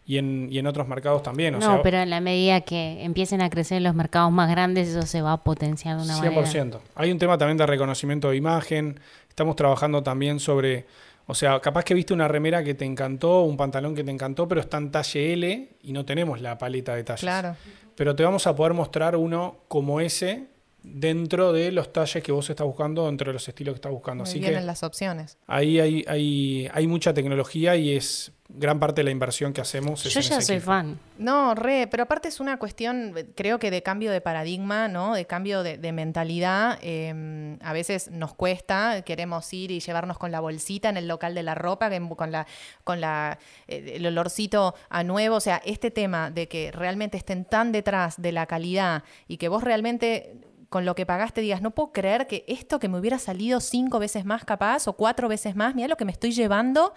y 0.07 0.17
en, 0.17 0.47
y 0.49 0.57
en 0.57 0.65
otros 0.67 0.87
mercados 0.87 1.21
también. 1.21 1.55
O 1.55 1.59
no, 1.59 1.65
sea, 1.65 1.81
pero 1.81 1.97
a 1.97 2.05
la 2.05 2.21
medida 2.21 2.61
que 2.61 3.03
empiecen 3.03 3.41
a 3.41 3.49
crecer 3.49 3.81
los 3.81 3.93
mercados 3.93 4.31
más 4.31 4.49
grandes, 4.49 4.87
eso 4.87 5.01
se 5.01 5.21
va 5.21 5.33
a 5.33 5.43
potenciar 5.43 5.97
de 5.97 6.03
una 6.03 6.17
100%. 6.17 6.33
manera. 6.33 6.79
Hay 6.95 7.11
un 7.11 7.19
tema 7.19 7.37
también 7.37 7.57
de 7.57 7.65
reconocimiento 7.65 8.29
de 8.29 8.37
imagen. 8.37 9.01
Estamos 9.27 9.57
trabajando 9.57 10.01
también 10.01 10.39
sobre, 10.39 10.85
o 11.25 11.35
sea, 11.35 11.59
capaz 11.59 11.83
que 11.83 11.93
viste 11.93 12.13
una 12.13 12.29
remera 12.29 12.63
que 12.63 12.73
te 12.73 12.85
encantó, 12.85 13.41
un 13.41 13.57
pantalón 13.57 13.93
que 13.93 14.03
te 14.05 14.11
encantó, 14.11 14.47
pero 14.47 14.61
está 14.61 14.77
en 14.77 14.91
talle 14.91 15.33
L 15.33 15.69
y 15.83 15.91
no 15.91 16.05
tenemos 16.05 16.39
la 16.39 16.57
paleta 16.57 16.95
de 16.95 17.03
talles. 17.03 17.21
Claro. 17.21 17.57
Pero 17.95 18.15
te 18.15 18.23
vamos 18.23 18.47
a 18.47 18.55
poder 18.55 18.73
mostrar 18.73 19.17
uno 19.17 19.57
como 19.67 19.99
ese 19.99 20.47
dentro 20.93 21.53
de 21.53 21.71
los 21.71 21.91
talles 21.91 22.23
que 22.23 22.31
vos 22.31 22.49
estás 22.49 22.65
buscando, 22.65 23.05
dentro 23.05 23.27
de 23.27 23.33
los 23.33 23.47
estilos 23.47 23.73
que 23.73 23.77
estás 23.77 23.91
buscando. 23.91 24.23
Muy 24.23 24.29
Así 24.31 24.39
que 24.41 24.51
las 24.51 24.83
opciones. 24.83 25.37
ahí 25.47 25.79
hay, 25.79 26.05
hay, 26.07 26.69
hay 26.73 26.87
mucha 26.87 27.13
tecnología 27.13 27.75
y 27.75 27.95
es 27.95 28.31
gran 28.49 28.79
parte 28.79 29.01
de 29.01 29.05
la 29.05 29.11
inversión 29.11 29.51
que 29.51 29.59
hacemos. 29.59 30.05
Es 30.05 30.13
Yo 30.13 30.21
ya 30.21 30.39
soy 30.41 30.55
equipo. 30.55 30.71
fan. 30.71 30.99
No, 31.17 31.53
re, 31.53 31.87
pero 31.87 32.03
aparte 32.03 32.29
es 32.29 32.39
una 32.39 32.57
cuestión, 32.57 33.13
creo 33.35 33.59
que 33.59 33.71
de 33.71 33.83
cambio 33.83 34.11
de 34.11 34.21
paradigma, 34.21 34.87
¿no? 34.87 35.15
De 35.15 35.25
cambio 35.25 35.63
de, 35.63 35.77
de 35.77 35.91
mentalidad. 35.91 36.79
Eh, 36.81 37.57
a 37.61 37.73
veces 37.73 38.09
nos 38.09 38.33
cuesta, 38.33 39.01
queremos 39.01 39.51
ir 39.53 39.71
y 39.71 39.79
llevarnos 39.81 40.17
con 40.17 40.31
la 40.31 40.39
bolsita 40.39 40.87
en 40.89 40.95
el 40.97 41.07
local 41.07 41.35
de 41.35 41.43
la 41.43 41.55
ropa, 41.55 41.89
con 42.15 42.31
la, 42.31 42.47
con 42.85 43.01
la, 43.01 43.37
eh, 43.67 43.93
el 43.95 44.05
olorcito 44.05 44.75
a 44.89 45.03
nuevo. 45.03 45.35
O 45.35 45.41
sea, 45.41 45.61
este 45.65 45.91
tema 45.91 46.31
de 46.31 46.47
que 46.47 46.71
realmente 46.71 47.17
estén 47.17 47.43
tan 47.43 47.71
detrás 47.73 48.21
de 48.21 48.31
la 48.31 48.45
calidad 48.45 49.03
y 49.27 49.37
que 49.37 49.49
vos 49.49 49.63
realmente 49.63 50.35
con 50.69 50.85
lo 50.85 50.95
que 50.95 51.05
pagaste 51.05 51.41
digas, 51.41 51.61
no 51.61 51.71
puedo 51.71 51.91
creer 51.91 52.27
que 52.27 52.43
esto 52.47 52.79
que 52.79 52.89
me 52.89 52.99
hubiera 52.99 53.19
salido 53.19 53.59
cinco 53.59 53.99
veces 53.99 54.25
más 54.25 54.43
capaz 54.45 54.87
o 54.87 54.93
cuatro 54.93 55.27
veces 55.27 55.55
más, 55.55 55.75
mira 55.75 55.87
lo 55.87 55.97
que 55.97 56.05
me 56.05 56.11
estoy 56.11 56.31
llevando 56.31 56.93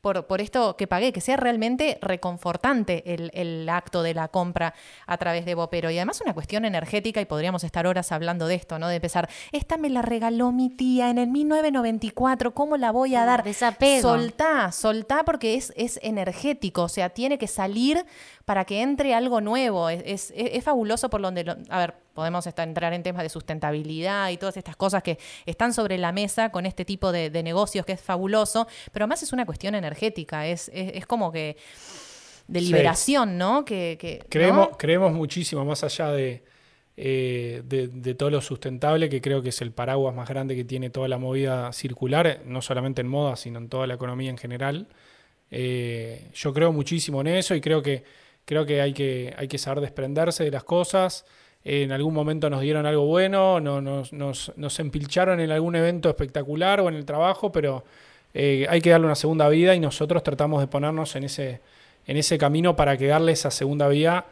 por, 0.00 0.26
por 0.26 0.42
esto 0.42 0.76
que 0.76 0.86
pagué, 0.86 1.14
que 1.14 1.22
sea 1.22 1.38
realmente 1.38 1.96
reconfortante 2.02 3.14
el, 3.14 3.30
el 3.32 3.66
acto 3.70 4.02
de 4.02 4.12
la 4.12 4.28
compra 4.28 4.74
a 5.06 5.16
través 5.16 5.46
de 5.46 5.54
Bopero. 5.54 5.90
Y 5.90 5.96
además 5.96 6.20
una 6.20 6.34
cuestión 6.34 6.66
energética, 6.66 7.22
y 7.22 7.24
podríamos 7.24 7.64
estar 7.64 7.86
horas 7.86 8.12
hablando 8.12 8.46
de 8.46 8.54
esto, 8.56 8.78
¿no? 8.78 8.88
De 8.88 8.96
empezar, 8.96 9.30
esta 9.50 9.78
me 9.78 9.88
la 9.88 10.02
regaló 10.02 10.52
mi 10.52 10.68
tía 10.68 11.08
en 11.08 11.16
el 11.16 11.28
1994, 11.28 12.52
¿cómo 12.52 12.76
la 12.76 12.90
voy 12.90 13.14
a 13.14 13.24
dar? 13.24 13.44
Desapego. 13.44 14.02
Soltá, 14.02 14.72
soltá 14.72 15.22
porque 15.24 15.54
es, 15.54 15.72
es 15.76 15.98
energético, 16.02 16.82
o 16.82 16.88
sea, 16.90 17.10
tiene 17.10 17.38
que 17.38 17.46
salir 17.46 18.04
para 18.44 18.66
que 18.66 18.82
entre 18.82 19.14
algo 19.14 19.40
nuevo. 19.40 19.88
Es, 19.88 20.02
es, 20.04 20.32
es 20.36 20.64
fabuloso 20.64 21.08
por 21.08 21.22
donde, 21.22 21.44
lo- 21.44 21.56
a 21.70 21.78
ver, 21.78 21.94
podemos 22.14 22.46
estar, 22.46 22.66
entrar 22.66 22.92
en 22.92 23.02
temas 23.02 23.22
de 23.22 23.28
sustentabilidad 23.28 24.30
y 24.30 24.36
todas 24.36 24.56
estas 24.56 24.76
cosas 24.76 25.02
que 25.02 25.18
están 25.46 25.74
sobre 25.74 25.98
la 25.98 26.12
mesa 26.12 26.50
con 26.50 26.64
este 26.66 26.84
tipo 26.84 27.12
de, 27.12 27.28
de 27.30 27.42
negocios 27.42 27.84
que 27.84 27.92
es 27.92 28.00
fabuloso, 28.00 28.66
pero 28.92 29.04
además 29.04 29.22
es 29.22 29.32
una 29.32 29.44
cuestión 29.46 29.74
energética, 29.74 30.46
es, 30.46 30.70
es, 30.72 30.92
es 30.94 31.06
como 31.06 31.30
que 31.32 31.56
de 32.46 32.60
Sí. 32.60 32.66
liberación, 32.66 33.36
¿no? 33.38 33.64
Que, 33.64 33.96
que- 34.00 34.18
¿no? 34.20 34.26
Creemos, 34.28 34.68
creemos 34.78 35.12
muchísimo 35.12 35.64
más 35.64 35.82
allá 35.82 36.08
de, 36.12 36.44
eh, 36.96 37.62
de, 37.64 37.88
de 37.88 38.14
todo 38.14 38.30
lo 38.30 38.40
sustentable, 38.40 39.08
que 39.08 39.20
creo 39.20 39.42
que 39.42 39.48
es 39.48 39.60
el 39.62 39.72
paraguas 39.72 40.14
más 40.14 40.28
grande 40.28 40.54
que 40.54 40.64
tiene 40.64 40.90
toda 40.90 41.08
la 41.08 41.18
movida 41.18 41.72
circular, 41.72 42.42
no 42.44 42.60
solamente 42.62 43.00
en 43.00 43.08
moda, 43.08 43.36
sino 43.36 43.58
en 43.58 43.68
toda 43.68 43.86
la 43.86 43.94
economía 43.94 44.30
en 44.30 44.38
general. 44.38 44.88
Eh, 45.50 46.28
yo 46.34 46.52
creo 46.52 46.72
muchísimo 46.72 47.20
en 47.20 47.28
eso 47.28 47.54
y 47.54 47.60
creo 47.60 47.82
que, 47.82 48.04
creo 48.44 48.66
que, 48.66 48.80
hay, 48.80 48.92
que 48.92 49.34
hay 49.36 49.48
que 49.48 49.58
saber 49.58 49.80
desprenderse 49.80 50.44
de 50.44 50.50
las 50.50 50.64
cosas. 50.64 51.24
En 51.64 51.92
algún 51.92 52.12
momento 52.12 52.50
nos 52.50 52.60
dieron 52.60 52.84
algo 52.84 53.06
bueno, 53.06 53.58
no- 53.60 53.80
nos, 53.80 54.12
nos, 54.12 54.52
nos 54.56 54.78
empilcharon 54.80 55.40
en 55.40 55.50
algún 55.50 55.74
evento 55.76 56.08
espectacular 56.10 56.80
o 56.80 56.88
en 56.88 56.94
el 56.94 57.04
trabajo, 57.06 57.50
pero 57.52 57.84
eh, 58.34 58.66
hay 58.68 58.80
que 58.82 58.90
darle 58.90 59.06
una 59.06 59.14
segunda 59.14 59.48
vida 59.48 59.74
y 59.74 59.80
nosotros 59.80 60.22
tratamos 60.22 60.60
de 60.60 60.66
ponernos 60.66 61.16
en 61.16 61.24
ese, 61.24 61.60
en 62.06 62.16
ese 62.18 62.36
camino 62.36 62.76
para 62.76 62.96
que 62.98 63.06
darle 63.06 63.32
esa 63.32 63.50
segunda 63.50 63.88
vía 63.88 64.26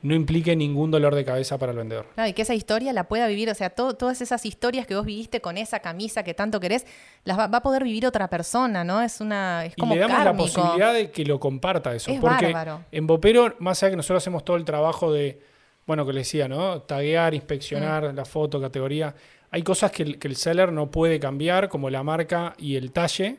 no 0.00 0.14
implique 0.14 0.54
ningún 0.54 0.92
dolor 0.92 1.16
de 1.16 1.24
cabeza 1.24 1.58
para 1.58 1.72
el 1.72 1.78
vendedor. 1.78 2.06
Claro, 2.14 2.30
y 2.30 2.32
que 2.32 2.42
esa 2.42 2.54
historia 2.54 2.92
la 2.92 3.08
pueda 3.08 3.26
vivir, 3.26 3.50
o 3.50 3.54
sea, 3.56 3.70
to- 3.70 3.94
todas 3.94 4.20
esas 4.20 4.46
historias 4.46 4.86
que 4.86 4.94
vos 4.94 5.04
viviste 5.04 5.40
con 5.40 5.58
esa 5.58 5.80
camisa 5.80 6.22
que 6.22 6.34
tanto 6.34 6.60
querés, 6.60 6.86
las 7.24 7.36
va, 7.36 7.48
va 7.48 7.58
a 7.58 7.62
poder 7.64 7.82
vivir 7.82 8.06
otra 8.06 8.28
persona, 8.30 8.84
¿no? 8.84 9.02
Es 9.02 9.20
una, 9.20 9.64
es 9.64 9.72
Y 9.72 9.80
como 9.80 9.96
le 9.96 10.00
damos 10.02 10.24
la 10.24 10.36
posibilidad 10.36 10.94
de 10.94 11.10
que 11.10 11.24
lo 11.24 11.40
comparta 11.40 11.92
eso. 11.96 12.12
Es 12.12 12.20
porque 12.20 12.52
bárbaro. 12.52 12.84
en 12.92 13.08
Bopero, 13.08 13.56
más 13.58 13.82
allá 13.82 13.90
que 13.90 13.96
nosotros 13.96 14.22
hacemos 14.22 14.44
todo 14.44 14.56
el 14.56 14.64
trabajo 14.64 15.12
de, 15.12 15.40
bueno, 15.88 16.06
que 16.06 16.12
le 16.12 16.20
decía, 16.20 16.46
¿no? 16.46 16.82
Taguear, 16.82 17.34
inspeccionar 17.34 18.12
Mm. 18.12 18.16
la 18.16 18.24
foto, 18.24 18.60
categoría. 18.60 19.12
Hay 19.50 19.62
cosas 19.62 19.90
que 19.90 20.02
el, 20.04 20.18
que 20.20 20.28
el 20.28 20.36
seller 20.36 20.70
no 20.70 20.90
puede 20.90 21.18
cambiar, 21.18 21.68
como 21.68 21.90
la 21.90 22.02
marca 22.04 22.54
y 22.58 22.76
el 22.76 22.92
talle. 22.92 23.38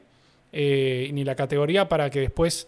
eh, 0.52 1.12
ni 1.14 1.24
la 1.24 1.36
categoría 1.36 1.88
para 1.88 2.10
que 2.10 2.22
después 2.22 2.68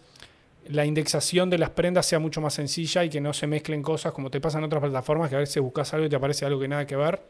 la 0.68 0.86
indexación 0.86 1.50
de 1.50 1.58
las 1.58 1.70
prendas 1.70 2.06
sea 2.06 2.20
mucho 2.20 2.40
más 2.40 2.54
sencilla 2.54 3.02
y 3.02 3.10
que 3.10 3.20
no 3.20 3.32
se 3.32 3.48
mezclen 3.48 3.82
cosas 3.82 4.12
como 4.12 4.30
te 4.30 4.40
pasa 4.40 4.58
en 4.58 4.64
otras 4.64 4.80
plataformas 4.80 5.28
que 5.28 5.34
a 5.34 5.40
veces 5.40 5.60
buscas 5.60 5.92
algo 5.92 6.06
y 6.06 6.08
te 6.08 6.14
aparece 6.14 6.46
algo 6.46 6.60
que 6.60 6.68
nada 6.68 6.86
que 6.86 6.94
ver. 6.94 7.20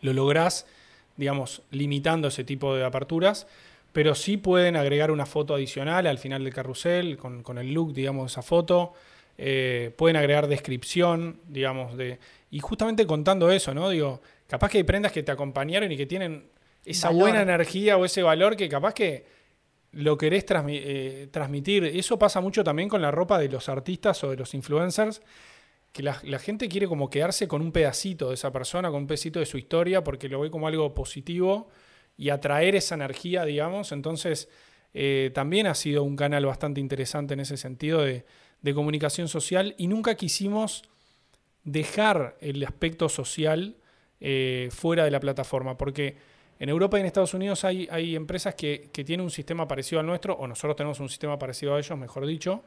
Lo 0.00 0.12
lográs, 0.12 0.66
digamos, 1.16 1.62
limitando 1.70 2.26
ese 2.26 2.42
tipo 2.42 2.74
de 2.74 2.84
aperturas, 2.84 3.46
pero 3.92 4.16
sí 4.16 4.36
pueden 4.36 4.74
agregar 4.74 5.12
una 5.12 5.26
foto 5.26 5.54
adicional 5.54 6.08
al 6.08 6.18
final 6.18 6.42
del 6.42 6.52
carrusel 6.52 7.16
con, 7.16 7.44
con 7.44 7.58
el 7.58 7.72
look, 7.72 7.92
digamos, 7.94 8.24
de 8.24 8.32
esa 8.32 8.42
foto. 8.42 8.94
Eh, 9.38 9.92
pueden 9.96 10.16
agregar 10.16 10.46
descripción, 10.48 11.40
digamos, 11.48 11.96
de. 11.96 12.18
Y 12.50 12.60
justamente 12.60 13.06
contando 13.06 13.50
eso, 13.50 13.74
¿no? 13.74 13.90
Digo, 13.90 14.20
capaz 14.46 14.70
que 14.70 14.78
hay 14.78 14.84
prendas 14.84 15.12
que 15.12 15.22
te 15.22 15.32
acompañaron 15.32 15.90
y 15.92 15.96
que 15.96 16.06
tienen 16.06 16.48
esa 16.84 17.08
Valor. 17.08 17.22
buena 17.22 17.42
energía 17.42 17.96
o 17.96 18.04
ese 18.04 18.22
valor 18.22 18.56
que 18.56 18.68
capaz 18.68 18.94
que 18.94 19.24
lo 19.92 20.16
querés 20.16 20.46
transmi- 20.46 20.80
eh, 20.82 21.28
transmitir. 21.30 21.84
Eso 21.84 22.18
pasa 22.18 22.40
mucho 22.40 22.62
también 22.62 22.88
con 22.88 23.02
la 23.02 23.10
ropa 23.10 23.38
de 23.38 23.48
los 23.48 23.68
artistas 23.68 24.22
o 24.24 24.30
de 24.30 24.36
los 24.36 24.54
influencers, 24.54 25.20
que 25.92 26.02
la, 26.02 26.20
la 26.24 26.38
gente 26.38 26.68
quiere 26.68 26.86
como 26.86 27.10
quedarse 27.10 27.48
con 27.48 27.60
un 27.62 27.72
pedacito 27.72 28.28
de 28.28 28.34
esa 28.34 28.52
persona, 28.52 28.90
con 28.90 29.02
un 29.02 29.06
pedacito 29.06 29.40
de 29.40 29.46
su 29.46 29.58
historia, 29.58 30.04
porque 30.04 30.28
lo 30.28 30.40
ve 30.40 30.50
como 30.50 30.68
algo 30.68 30.94
positivo 30.94 31.68
y 32.16 32.28
atraer 32.30 32.76
esa 32.76 32.94
energía, 32.94 33.44
digamos. 33.44 33.92
Entonces, 33.92 34.48
eh, 34.94 35.30
también 35.34 35.66
ha 35.66 35.74
sido 35.74 36.04
un 36.04 36.14
canal 36.16 36.46
bastante 36.46 36.80
interesante 36.80 37.34
en 37.34 37.40
ese 37.40 37.56
sentido 37.56 38.02
de, 38.02 38.24
de 38.62 38.74
comunicación 38.74 39.28
social 39.28 39.74
y 39.78 39.86
nunca 39.86 40.14
quisimos 40.14 40.82
dejar 41.64 42.36
el 42.40 42.64
aspecto 42.64 43.08
social 43.08 43.76
eh, 44.20 44.68
fuera 44.72 45.04
de 45.04 45.10
la 45.10 45.20
plataforma, 45.20 45.76
porque 45.76 46.16
en 46.58 46.68
Europa 46.68 46.96
y 46.96 47.00
en 47.00 47.06
Estados 47.06 47.34
Unidos 47.34 47.64
hay, 47.64 47.86
hay 47.90 48.16
empresas 48.16 48.54
que, 48.54 48.88
que 48.92 49.04
tienen 49.04 49.24
un 49.24 49.30
sistema 49.30 49.68
parecido 49.68 50.00
al 50.00 50.06
nuestro, 50.06 50.34
o 50.34 50.46
nosotros 50.46 50.76
tenemos 50.76 51.00
un 51.00 51.08
sistema 51.08 51.38
parecido 51.38 51.74
a 51.74 51.78
ellos, 51.78 51.98
mejor 51.98 52.26
dicho, 52.26 52.64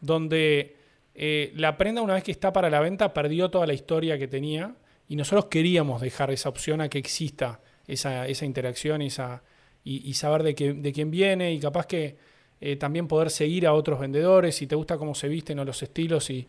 donde 0.00 0.76
eh, 1.14 1.52
la 1.56 1.76
prenda 1.76 2.02
una 2.02 2.14
vez 2.14 2.24
que 2.24 2.32
está 2.32 2.52
para 2.52 2.70
la 2.70 2.80
venta 2.80 3.12
perdió 3.12 3.50
toda 3.50 3.66
la 3.66 3.74
historia 3.74 4.18
que 4.18 4.28
tenía 4.28 4.74
y 5.08 5.16
nosotros 5.16 5.46
queríamos 5.46 6.00
dejar 6.00 6.30
esa 6.30 6.48
opción 6.48 6.80
a 6.80 6.88
que 6.88 6.98
exista 6.98 7.60
esa, 7.86 8.26
esa 8.26 8.44
interacción 8.44 9.02
esa, 9.02 9.42
y, 9.84 10.08
y 10.08 10.14
saber 10.14 10.42
de, 10.42 10.74
de 10.74 10.92
quién 10.92 11.10
viene 11.10 11.52
y 11.52 11.60
capaz 11.60 11.86
que 11.86 12.16
eh, 12.60 12.76
también 12.76 13.06
poder 13.06 13.30
seguir 13.30 13.66
a 13.66 13.72
otros 13.72 14.00
vendedores 14.00 14.56
si 14.56 14.66
te 14.66 14.74
gusta 14.74 14.98
cómo 14.98 15.14
se 15.14 15.28
visten 15.28 15.58
o 15.58 15.64
los 15.64 15.82
estilos 15.82 16.30
y, 16.30 16.46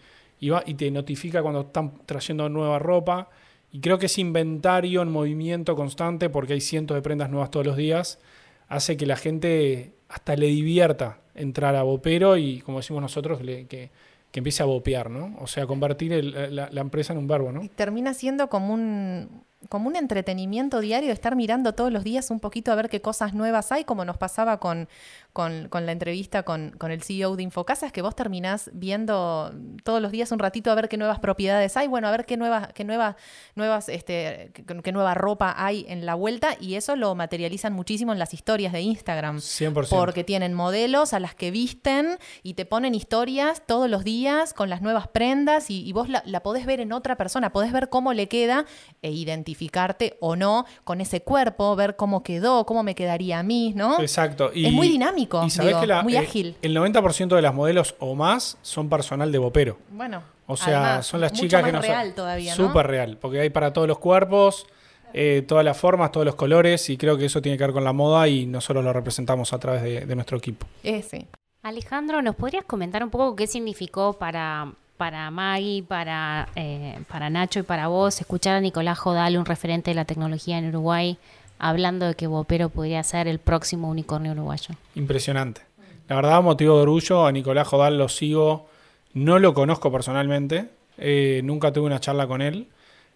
va, 0.50 0.64
y 0.66 0.74
te 0.74 0.90
notifica 0.92 1.42
cuando 1.42 1.62
están 1.62 2.06
trayendo 2.06 2.50
nueva 2.50 2.80
ropa. 2.80 3.30
Y 3.72 3.80
creo 3.82 4.00
que 4.00 4.08
ese 4.08 4.22
inventario 4.22 5.02
en 5.02 5.12
movimiento 5.12 5.76
constante, 5.76 6.30
porque 6.30 6.54
hay 6.54 6.62
cientos 6.62 6.96
de 6.96 7.02
prendas 7.02 7.30
nuevas 7.30 7.52
todos 7.52 7.66
los 7.66 7.78
días, 7.78 8.20
hace 8.68 8.98
que 8.98 9.06
la 9.06 9.16
gente 9.16 9.94
hasta 10.08 10.36
le 10.36 10.48
divierta 10.48 11.20
entrar 11.36 11.76
a 11.76 11.84
Bopero 11.84 12.38
y, 12.38 12.62
como 12.62 12.80
decimos 12.80 13.02
nosotros, 13.02 13.40
que, 13.40 13.92
empiece 14.34 14.64
a 14.64 14.66
bopear, 14.66 15.10
¿no? 15.10 15.36
O 15.40 15.48
sea, 15.48 15.68
convertir 15.68 16.24
la 16.24 16.82
empresa 16.82 17.14
en 17.14 17.20
un 17.20 17.28
verbo, 17.28 17.52
¿no? 17.52 17.62
Y 17.64 17.70
termina 17.70 18.14
siendo 18.14 18.48
como 18.48 18.74
un, 18.74 19.44
como 19.68 19.90
un 19.90 19.98
entretenimiento 19.98 20.80
diario, 20.80 21.12
estar 21.12 21.36
mirando 21.36 21.74
todos 21.74 21.92
los 21.92 22.04
días 22.06 22.32
un 22.32 22.40
poquito 22.40 22.72
a 22.72 22.76
ver 22.76 22.90
qué 22.90 23.02
cosas 23.02 23.34
nuevas 23.34 23.74
hay, 23.74 23.84
como 23.84 24.06
nos 24.06 24.18
pasaba 24.18 24.60
con, 24.60 24.88
con, 25.34 25.68
con 25.70 25.86
la 25.86 25.92
entrevista 25.92 26.44
con, 26.44 26.72
con 26.78 26.92
el 26.92 27.02
CEO 27.02 27.36
de 27.36 27.44
Infocasas, 27.44 27.92
que 27.92 28.02
vos 28.02 28.16
terminás 28.16 28.70
viendo 28.74 29.54
todos 29.84 30.02
los 30.02 30.12
días 30.12 30.32
un 30.32 30.40
ratito 30.40 30.72
a 30.72 30.76
ver 30.76 30.90
qué 30.90 30.98
nuevas 30.98 31.20
propiedades 31.20 31.78
hay, 31.78 31.88
bueno, 31.88 32.08
a 32.08 32.12
ver 32.12 32.26
qué 32.26 32.38
nuevas, 32.38 32.74
qué 32.74 32.84
nuevas, 32.84 33.16
nuevas, 33.56 33.90
este, 33.90 34.52
qué, 34.54 34.64
qué 34.66 34.92
nueva 34.92 35.14
ropa 35.14 35.54
hay 35.58 35.86
en 35.88 36.06
la 36.06 36.16
vuelta, 36.16 36.58
y 36.60 36.76
eso 36.76 36.96
lo 36.96 37.14
materializan 37.16 37.74
muchísimo 37.74 38.14
en 38.14 38.20
las 38.20 38.34
historias 38.34 38.74
de 38.74 38.82
Instagram. 38.82 39.38
100%. 39.38 39.90
Porque 39.90 40.24
tienen 40.24 40.54
modelos 40.54 41.14
a 41.14 41.20
las 41.20 41.36
que 41.36 41.52
visten 41.52 42.18
y 42.44 42.56
te 42.56 42.66
ponen 42.66 42.96
historias 42.96 43.64
todos 43.66 43.90
los 43.90 44.04
días 44.04 44.54
con 44.54 44.70
las 44.70 44.82
nuevas 44.82 45.08
prendas 45.08 45.70
y, 45.70 45.88
y 45.88 45.94
vos 45.94 46.10
la, 46.10 46.24
la 46.26 46.42
podés 46.42 46.66
ver 46.66 46.80
en 46.80 46.92
otra 46.92 47.16
persona, 47.18 47.52
podés 47.52 47.72
ver 47.72 47.90
cómo 47.90 48.14
le 48.14 48.28
queda 48.28 48.66
e 49.02 49.12
identificarte 49.12 50.18
o 50.20 50.36
no 50.36 50.66
con 50.84 51.02
ese 51.02 51.22
cuerpo, 51.22 51.76
ver 51.76 51.96
cómo 51.96 52.24
quedó, 52.24 52.66
cómo 52.66 52.84
me 52.84 52.96
quedaría 52.96 53.40
a 53.40 53.44
mí, 53.44 53.74
¿no? 53.76 54.00
Exacto. 54.00 54.52
Es 54.54 54.72
muy 54.72 54.88
dinámico, 54.88 55.19
y 55.24 55.50
sabés 55.50 55.70
digo, 55.70 55.82
que 55.82 55.88
la- 55.88 56.04
muy 56.04 56.16
eh, 56.16 56.20
ágil. 56.20 56.56
El 56.62 56.76
90% 56.76 57.36
de 57.36 57.42
las 57.42 57.54
modelos 57.54 57.96
o 58.00 58.16
más 58.16 58.58
son 58.62 58.90
personal 58.90 59.32
de 59.32 59.38
Bopero. 59.38 59.78
Bueno, 59.92 60.22
O 60.48 60.56
sea, 60.58 60.80
además, 60.86 61.06
son 61.08 61.22
las 61.22 61.32
mucho 61.32 61.44
chicas 61.44 61.64
que 61.64 61.72
no 61.72 61.82
real 61.82 62.14
todavía, 62.14 62.56
¿no? 62.56 62.68
Súper 62.68 62.88
real, 62.88 63.18
porque 63.20 63.40
hay 63.42 63.50
para 63.50 63.74
todos 63.74 63.88
los 63.88 64.00
cuerpos, 64.00 64.66
eh, 65.14 65.44
todas 65.48 65.66
las 65.66 65.78
formas, 65.78 66.12
todos 66.12 66.26
los 66.26 66.36
colores, 66.36 66.90
y 66.90 66.98
creo 66.98 67.18
que 67.18 67.26
eso 67.26 67.42
tiene 67.42 67.58
que 67.58 67.64
ver 67.64 67.74
con 67.74 67.84
la 67.84 67.94
moda 67.94 68.28
y 68.28 68.46
nosotros 68.46 68.84
lo 68.84 68.94
representamos 68.94 69.54
a 69.54 69.60
través 69.60 69.82
de, 69.84 70.06
de 70.06 70.16
nuestro 70.16 70.38
equipo. 70.38 70.68
Ese. 70.84 71.28
Alejandro, 71.64 72.22
¿nos 72.22 72.36
podrías 72.36 72.64
comentar 72.66 73.04
un 73.04 73.10
poco 73.10 73.36
qué 73.36 73.46
significó 73.48 74.14
para, 74.14 74.72
para 74.98 75.30
Maggie, 75.30 75.84
para, 75.84 76.48
eh, 76.56 77.00
para 77.10 77.30
Nacho 77.30 77.60
y 77.60 77.64
para 77.64 77.88
vos 77.88 78.20
escuchar 78.22 78.56
a 78.56 78.62
Nicolás 78.62 78.98
Jodal, 79.00 79.36
un 79.38 79.46
referente 79.46 79.92
de 79.92 79.96
la 79.96 80.06
tecnología 80.06 80.58
en 80.58 80.70
Uruguay, 80.70 81.18
hablando 81.60 82.08
de 82.08 82.16
que 82.16 82.26
Bopero 82.28 82.70
podría 82.70 83.04
ser 83.04 83.28
el 83.28 83.38
próximo 83.40 83.90
unicornio 83.90 84.32
uruguayo? 84.32 84.76
Impresionante. 84.96 85.62
La 86.08 86.16
verdad, 86.16 86.42
motivo 86.42 86.78
de 86.78 86.82
orgullo, 86.84 87.28
a 87.28 87.32
Nicolás 87.32 87.68
Jodal 87.68 87.98
lo 87.98 88.10
sigo, 88.10 88.68
no 89.14 89.38
lo 89.38 89.54
conozco 89.54 89.92
personalmente, 89.92 90.70
eh, 90.98 91.42
nunca 91.44 91.72
tuve 91.72 91.86
una 91.86 92.00
charla 92.00 92.26
con 92.26 92.42
él, 92.42 92.68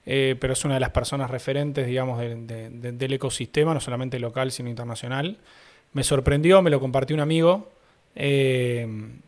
eh, 0.05 0.35
pero 0.39 0.53
es 0.53 0.63
una 0.65 0.75
de 0.75 0.79
las 0.81 0.91
personas 0.91 1.31
referentes, 1.31 1.87
digamos, 1.87 2.19
de- 2.19 2.35
de- 2.35 2.69
de- 2.69 2.91
del 2.91 3.13
ecosistema, 3.13 3.73
no 3.73 3.79
solamente 3.79 4.19
local, 4.19 4.51
sino 4.51 4.69
internacional. 4.69 5.37
Me 5.93 6.03
sorprendió, 6.03 6.61
me 6.61 6.69
lo 6.69 6.79
compartió 6.79 7.15
un 7.15 7.21
amigo, 7.21 7.71
eh, 8.15 8.87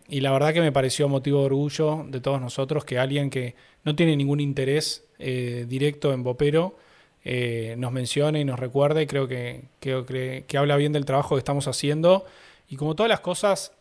y 0.10 0.19
la 0.21 0.32
verdad 0.32 0.54
que 0.54 0.62
me 0.62 0.71
pareció 0.71 1.08
motivo 1.10 1.39
de 1.39 1.45
orgullo 1.47 2.06
de 2.08 2.21
todos 2.21 2.39
nosotros 2.39 2.86
que 2.86 2.99
alguien 2.99 3.30
que 3.30 3.56
no 3.84 3.95
tiene 3.95 4.15
ningún 4.15 4.39
interés 4.39 5.04
directo 5.17 6.12
en 6.13 6.23
Bopero 6.23 6.78
eh, 7.25 7.75
nos 7.77 7.91
mencione 7.91 8.39
y 8.39 8.45
nos 8.45 8.59
recuerde. 8.59 9.07
Creo 9.07 9.27
que, 9.27 9.63
creo 9.79 10.05
que, 10.05 10.45
que 10.47 10.57
habla 10.57 10.77
bien 10.77 10.93
del 10.93 11.05
trabajo 11.05 11.35
que 11.35 11.39
estamos 11.39 11.67
haciendo. 11.67 12.25
Y 12.69 12.77
como 12.77 12.95
todas 12.95 13.09
las 13.09 13.19
cosas 13.19 13.71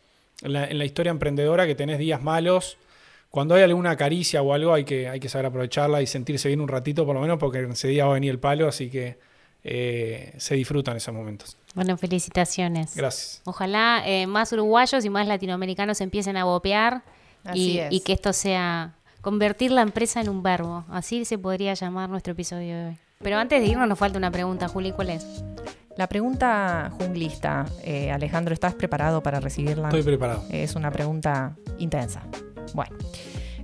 en 0.41 0.53
la, 0.53 0.65
en 0.65 0.77
la 0.77 0.85
historia 0.85 1.11
emprendedora, 1.11 1.65
que 1.65 1.75
tenés 1.75 1.99
días 1.99 2.21
malos, 2.21 2.77
cuando 3.29 3.55
hay 3.55 3.63
alguna 3.63 3.95
caricia 3.97 4.41
o 4.41 4.53
algo, 4.53 4.73
hay 4.73 4.85
que, 4.85 5.09
hay 5.09 5.19
que 5.19 5.29
saber 5.29 5.47
aprovecharla 5.47 6.01
y 6.01 6.07
sentirse 6.07 6.47
bien 6.47 6.61
un 6.61 6.67
ratito, 6.67 7.05
por 7.05 7.15
lo 7.15 7.21
menos, 7.21 7.37
porque 7.37 7.61
ese 7.63 7.89
día 7.89 8.05
va 8.05 8.11
a 8.11 8.13
venir 8.13 8.31
el 8.31 8.39
palo, 8.39 8.67
así 8.67 8.89
que 8.89 9.17
eh, 9.63 10.33
se 10.37 10.55
disfrutan 10.55 10.95
esos 10.97 11.13
momentos. 11.13 11.57
Bueno, 11.73 11.97
felicitaciones. 11.97 12.95
Gracias. 12.95 13.41
Ojalá 13.43 14.03
eh, 14.05 14.25
más 14.25 14.53
uruguayos 14.53 15.03
y 15.03 15.09
más 15.09 15.27
latinoamericanos 15.27 15.99
empiecen 16.01 16.37
a 16.37 16.45
bopear 16.45 17.03
y, 17.53 17.81
y 17.89 17.99
que 17.99 18.13
esto 18.13 18.31
sea 18.31 18.95
convertir 19.21 19.71
la 19.71 19.81
empresa 19.81 20.21
en 20.21 20.29
un 20.29 20.41
verbo. 20.41 20.85
Así 20.89 21.25
se 21.25 21.37
podría 21.37 21.73
llamar 21.73 22.09
nuestro 22.09 22.31
episodio 22.33 22.75
de 22.75 22.85
hoy. 22.85 22.97
Pero 23.25 23.39
antes 23.39 23.59
de 23.59 23.65
irnos 23.65 23.87
nos 23.87 23.97
falta 23.97 24.19
una 24.19 24.29
pregunta, 24.29 24.67
Juli, 24.67 24.91
¿cuál 24.91 25.09
es? 25.09 25.25
La 25.97 26.05
pregunta 26.05 26.91
junglista, 26.95 27.65
eh, 27.81 28.11
Alejandro, 28.11 28.53
¿estás 28.53 28.75
preparado 28.75 29.23
para 29.23 29.39
recibirla? 29.39 29.87
Estoy 29.87 30.03
preparado. 30.03 30.43
Es 30.51 30.75
una 30.75 30.91
pregunta 30.91 31.55
intensa. 31.79 32.21
Bueno, 32.75 32.95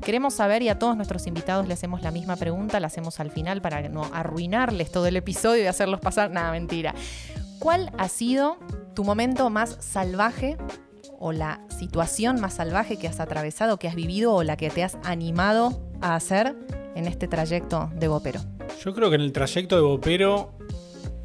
queremos 0.03 0.33
saber 0.33 0.63
y 0.63 0.69
a 0.69 0.79
todos 0.79 0.95
nuestros 0.95 1.27
invitados 1.27 1.67
le 1.67 1.75
hacemos 1.75 2.01
la 2.01 2.09
misma 2.09 2.37
pregunta, 2.37 2.79
la 2.79 2.87
hacemos 2.87 3.19
al 3.19 3.29
final 3.29 3.61
para 3.61 3.87
no 3.87 4.09
arruinarles 4.11 4.89
todo 4.89 5.05
el 5.05 5.15
episodio 5.15 5.61
y 5.61 5.67
hacerlos 5.67 5.99
pasar. 5.99 6.31
Nada, 6.31 6.49
mentira. 6.49 6.95
¿Cuál 7.59 7.91
ha 7.99 8.07
sido 8.07 8.57
tu 8.95 9.03
momento 9.03 9.51
más 9.51 9.77
salvaje 9.79 10.57
o 11.19 11.33
la 11.33 11.61
situación 11.69 12.41
más 12.41 12.55
salvaje 12.55 12.97
que 12.97 13.07
has 13.07 13.19
atravesado, 13.19 13.77
que 13.77 13.87
has 13.87 13.93
vivido 13.93 14.33
o 14.33 14.41
la 14.41 14.57
que 14.57 14.71
te 14.71 14.83
has 14.83 14.97
animado 15.03 15.83
a 16.01 16.15
hacer 16.15 16.55
en 16.95 17.05
este 17.05 17.27
trayecto 17.27 17.91
de 17.93 18.07
Bopero? 18.07 18.50
Yo 18.83 18.95
creo 18.95 19.09
que 19.09 19.15
en 19.15 19.21
el 19.21 19.31
trayecto 19.31 19.75
de 19.75 19.83
Bopero, 19.83 20.53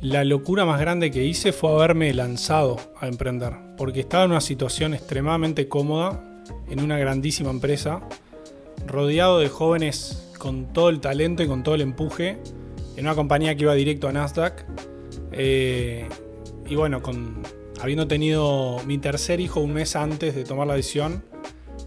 la 0.03 0.25
locura 0.25 0.67
más 0.67 0.79
grande 0.79 1.11
que 1.11 1.25
hice 1.25 1.53
fue 1.53 1.71
haberme 1.71 2.13
lanzado 2.13 2.77
a 3.01 3.07
emprender. 3.07 3.55
Porque 3.79 4.01
estaba 4.01 4.25
en 4.25 4.33
una 4.33 4.43
situación 4.43 4.93
extremadamente 4.93 5.67
cómoda, 5.67 6.23
en 6.69 6.81
una 6.83 6.99
grandísima 6.99 7.49
empresa, 7.49 8.03
rodeado 8.87 9.39
de 9.39 9.49
jóvenes 9.49 10.35
con 10.39 10.75
todo 10.75 10.91
el 10.91 11.01
talento 11.01 11.43
y 11.43 11.47
con 11.47 11.63
todo 11.63 11.75
el 11.75 11.81
empuje, 11.81 12.39
en 12.95 13.07
una 13.07 13.15
compañía 13.15 13.57
que 13.57 13.63
iba 13.63 13.73
directo 13.73 14.07
a 14.07 14.13
Nasdaq. 14.13 14.67
Eh, 15.33 16.07
y 16.69 16.75
bueno, 16.75 17.01
con, 17.01 17.43
habiendo 17.81 18.07
tenido 18.07 18.81
mi 18.87 18.99
tercer 18.99 19.41
hijo 19.41 19.61
un 19.61 19.73
mes 19.73 19.97
antes 19.97 20.35
de 20.35 20.45
tomar 20.45 20.67
la 20.67 20.75
decisión, 20.75 21.25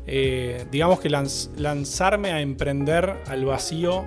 eh, 0.08 0.65
digamos 0.71 0.99
que 0.99 1.12
lanz- 1.12 1.55
lanzarme 1.58 2.32
a 2.32 2.41
emprender 2.41 3.21
al 3.27 3.45
vacío 3.45 4.05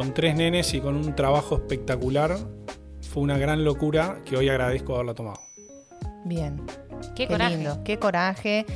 con 0.00 0.14
tres 0.14 0.34
nenes 0.34 0.72
y 0.72 0.80
con 0.80 0.96
un 0.96 1.14
trabajo 1.14 1.56
espectacular 1.56 2.38
fue 3.02 3.22
una 3.22 3.36
gran 3.36 3.64
locura 3.64 4.22
que 4.24 4.34
hoy 4.34 4.48
agradezco 4.48 4.94
haberla 4.94 5.12
tomado. 5.12 5.40
Bien. 6.24 6.58
Qué, 7.14 7.26
coraje. 7.26 7.56
lindo, 7.56 7.78
qué 7.84 7.98
coraje. 7.98 8.66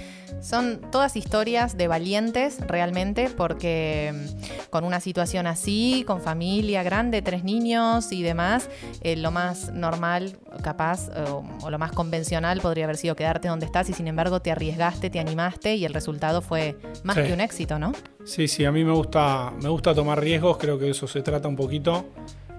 Son 0.40 0.80
todas 0.90 1.16
historias 1.16 1.76
de 1.78 1.87
valientes 1.88 2.58
realmente, 2.66 3.30
porque 3.30 4.12
mm, 4.12 4.68
con 4.70 4.84
una 4.84 5.00
situación 5.00 5.46
así, 5.46 6.04
con 6.06 6.20
familia 6.20 6.82
grande, 6.82 7.22
tres 7.22 7.44
niños 7.44 8.12
y 8.12 8.22
demás, 8.22 8.68
eh, 9.00 9.16
lo 9.16 9.30
más 9.30 9.72
normal, 9.72 10.37
capaz, 10.62 11.08
o, 11.30 11.44
o 11.62 11.70
lo 11.70 11.78
más 11.78 11.92
convencional 11.92 12.60
podría 12.60 12.84
haber 12.84 12.96
sido 12.96 13.14
quedarte 13.16 13.48
donde 13.48 13.64
estás 13.64 13.88
y 13.88 13.92
sin 13.94 14.06
embargo 14.08 14.40
te 14.40 14.50
arriesgaste, 14.50 15.08
te 15.08 15.20
animaste 15.20 15.76
y 15.76 15.84
el 15.84 15.94
resultado 15.94 16.42
fue 16.42 16.76
más 17.04 17.16
Sí. 17.16 17.22
que 17.22 17.32
un 17.32 17.40
éxito, 17.40 17.78
¿no? 17.78 17.92
Sí, 18.26 18.48
sí, 18.48 18.64
a 18.64 18.72
mí 18.72 18.84
me 18.84 18.92
gusta, 18.92 19.52
me 19.62 19.68
gusta 19.68 19.94
tomar 19.94 20.20
riesgos, 20.20 20.58
creo 20.58 20.78
que 20.78 20.87
de 20.87 20.90
eso 20.90 21.06
se 21.06 21.22
trata 21.22 21.46
un 21.48 21.56
poquito. 21.56 22.06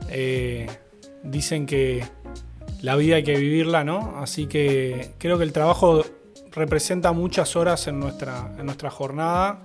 Eh, 0.10 0.68
dicen 1.24 1.66
que 1.66 2.04
la 2.86 2.96
vida 2.96 3.16
hay 3.16 3.24
que 3.24 3.36
vivirla, 3.36 3.84
¿no? 3.84 4.14
Así 4.18 4.46
que 4.46 5.10
creo 5.18 5.40
que 5.40 5.44
el 5.44 5.52
trabajo 5.52 6.06
representa 6.52 7.14
muchas 7.14 7.56
horas 7.56 7.88
en 7.88 8.00
nuestra, 8.00 8.54
en 8.60 8.68
nuestra 8.68 8.92
jornada 8.92 9.64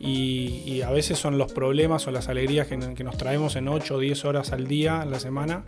y, 0.00 0.80
a 0.80 0.90
veces 0.90 1.18
son 1.18 1.36
los 1.36 1.52
problemas 1.52 2.06
o 2.06 2.10
las 2.10 2.28
alegrías 2.28 2.66
que, 2.66 2.78
que 2.94 3.04
nos 3.04 3.18
traemos 3.18 3.56
en 3.56 3.68
8 3.68 3.94
o 3.94 3.98
10 3.98 4.24
horas 4.24 4.52
al 4.52 4.66
día, 4.66 5.02
en 5.02 5.10
la 5.10 5.20
semana. 5.20 5.64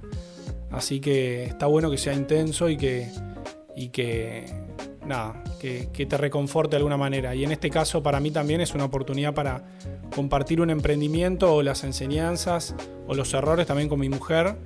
Así 0.70 1.00
que 1.00 1.44
está 1.44 1.66
bueno 1.66 1.90
que 1.90 1.98
sea 1.98 2.14
intenso 2.14 2.70
y 2.70 2.78
que, 2.78 3.10
y 3.76 3.88
que 3.90 4.46
nada, 5.04 5.44
que, 5.60 5.90
que 5.92 6.06
te 6.06 6.16
reconforte 6.16 6.70
de 6.72 6.76
alguna 6.78 6.96
manera. 6.96 7.34
Y 7.34 7.44
en 7.44 7.52
este 7.52 7.68
caso 7.68 8.02
para 8.02 8.20
mí 8.20 8.30
también 8.30 8.62
es 8.62 8.74
una 8.74 8.86
oportunidad 8.86 9.34
para 9.34 9.64
compartir 10.14 10.62
un 10.62 10.70
emprendimiento 10.70 11.54
o 11.54 11.62
las 11.62 11.84
enseñanzas 11.84 12.74
o 13.06 13.14
los 13.14 13.34
errores 13.34 13.66
también 13.66 13.90
con 13.90 14.00
mi 14.00 14.08
mujer, 14.08 14.56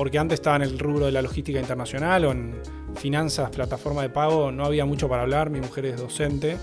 porque 0.00 0.18
antes 0.18 0.40
estaba 0.40 0.56
en 0.56 0.62
el 0.62 0.78
rubro 0.78 1.04
de 1.04 1.12
la 1.12 1.20
logística 1.20 1.60
internacional 1.60 2.24
o 2.24 2.32
en 2.32 2.54
finanzas, 2.96 3.50
plataforma 3.50 4.00
de 4.00 4.08
pago, 4.08 4.50
no 4.50 4.64
había 4.64 4.86
mucho 4.86 5.10
para 5.10 5.20
hablar, 5.20 5.50
mi 5.50 5.60
mujer 5.60 5.84
es 5.84 6.00
docente, 6.00 6.56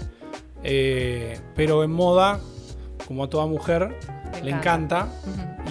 Eh, 0.64 1.40
pero 1.56 1.84
en 1.84 1.92
moda, 1.92 2.40
como 3.08 3.26
a 3.26 3.30
toda 3.30 3.46
mujer, 3.46 3.96
le 4.44 4.50
encanta 4.50 5.08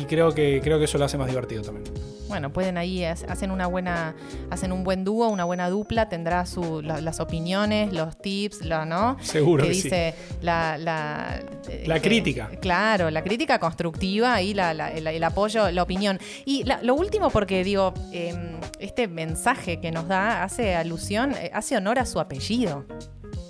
y 0.01 0.05
creo 0.05 0.33
que, 0.33 0.61
creo 0.63 0.79
que 0.79 0.85
eso 0.85 0.97
lo 0.97 1.07
hace 1.07 1.19
más 1.19 1.27
divertido 1.27 1.63
también. 1.63 1.93
Bueno, 2.29 2.53
pueden 2.53 2.77
ahí, 2.77 3.05
ha- 3.05 3.13
hacen 3.29 3.51
una 3.51 3.67
buena, 3.67 4.15
hacen 4.51 4.73
un 4.73 4.83
buen 4.85 5.05
dúo, 5.05 5.29
una 5.29 5.45
buena 5.45 5.69
dupla, 5.71 6.09
tendrá 6.09 6.45
su, 6.47 6.83
la- 6.83 7.01
las 7.01 7.21
opiniones, 7.21 7.93
los 7.93 8.17
tips, 8.21 8.63
lo, 8.65 8.85
¿no? 8.85 9.17
Seguro 9.23 9.63
que 9.63 9.69
que 9.71 9.75
sí. 9.77 9.83
dice 9.85 10.15
la, 10.43 10.77
la, 10.79 11.41
eh, 11.69 11.85
La 11.87 11.97
que- 11.97 12.09
crítica. 12.09 12.51
Claro, 12.61 13.11
la 13.11 13.23
crítica 13.23 13.59
constructiva 13.59 14.43
y 14.43 14.55
la- 14.55 14.73
el, 14.91 15.07
el 15.07 15.25
apoyo, 15.25 15.71
la 15.71 15.83
opinión. 15.83 16.19
Y 16.45 16.65
la- 16.65 16.83
lo 16.83 16.95
último, 16.95 17.31
porque 17.31 17.63
digo, 17.63 17.95
eh, 18.13 18.35
este 18.81 19.07
mensaje 19.09 19.81
que 19.81 19.93
nos 19.93 20.09
da 20.09 20.43
hace 20.43 20.75
alusión, 20.75 21.33
eh, 21.35 21.51
hace 21.55 21.77
honor 21.77 21.99
a 21.99 22.07
su 22.07 22.19
apellido. 22.21 22.85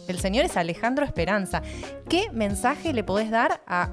El 0.06 0.20
señor 0.20 0.44
es 0.44 0.56
Alejandro 0.56 1.04
Esperanza. 1.04 1.62
¿Qué 2.08 2.30
mensaje 2.32 2.92
le 2.92 3.02
podés 3.02 3.30
dar 3.30 3.60
a 3.66 3.90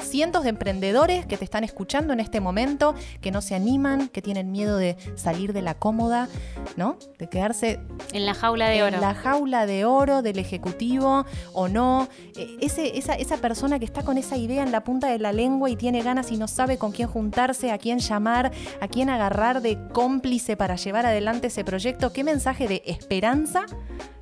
cientos 0.00 0.42
de 0.44 0.50
emprendedores 0.50 1.26
que 1.26 1.36
te 1.36 1.44
están 1.44 1.64
escuchando 1.64 2.12
en 2.12 2.20
este 2.20 2.40
momento, 2.40 2.94
que 3.20 3.30
no 3.30 3.40
se 3.42 3.54
animan, 3.54 4.08
que 4.08 4.22
tienen 4.22 4.50
miedo 4.52 4.76
de 4.76 4.96
salir 5.16 5.52
de 5.52 5.62
la 5.62 5.74
cómoda, 5.74 6.28
¿no? 6.76 6.98
De 7.18 7.28
quedarse 7.28 7.80
En 8.12 8.26
la 8.26 8.34
jaula 8.34 8.68
de 8.68 8.82
oro. 8.82 8.94
en 8.96 9.00
la 9.00 9.14
jaula 9.14 9.66
de 9.66 9.84
oro 9.84 10.22
del 10.22 10.38
ejecutivo 10.38 11.24
o 11.52 11.68
no. 11.68 12.08
Eh, 12.36 12.56
Ese, 12.60 12.98
esa, 12.98 13.14
esa 13.14 13.36
persona 13.38 13.78
que 13.78 13.84
está 13.84 14.02
con 14.02 14.18
esa 14.18 14.36
idea 14.36 14.62
en 14.62 14.72
la 14.72 14.82
punta 14.84 15.08
de 15.08 15.18
la 15.18 15.32
lengua 15.32 15.70
y 15.70 15.76
tiene 15.76 16.02
ganas 16.02 16.30
y 16.32 16.36
no 16.36 16.48
sabe 16.48 16.78
con 16.78 16.92
quién 16.92 17.08
juntarse, 17.08 17.70
a 17.72 17.78
quién 17.78 17.98
llamar, 17.98 18.52
a 18.80 18.88
quién 18.88 19.10
agarrar 19.10 19.60
de 19.62 19.78
cómplice 19.92 20.56
para 20.56 20.76
llevar 20.76 21.06
adelante 21.06 21.46
ese 21.48 21.64
proyecto, 21.64 22.12
¿qué 22.12 22.24
mensaje 22.24 22.68
de 22.68 22.82
esperanza 22.86 23.66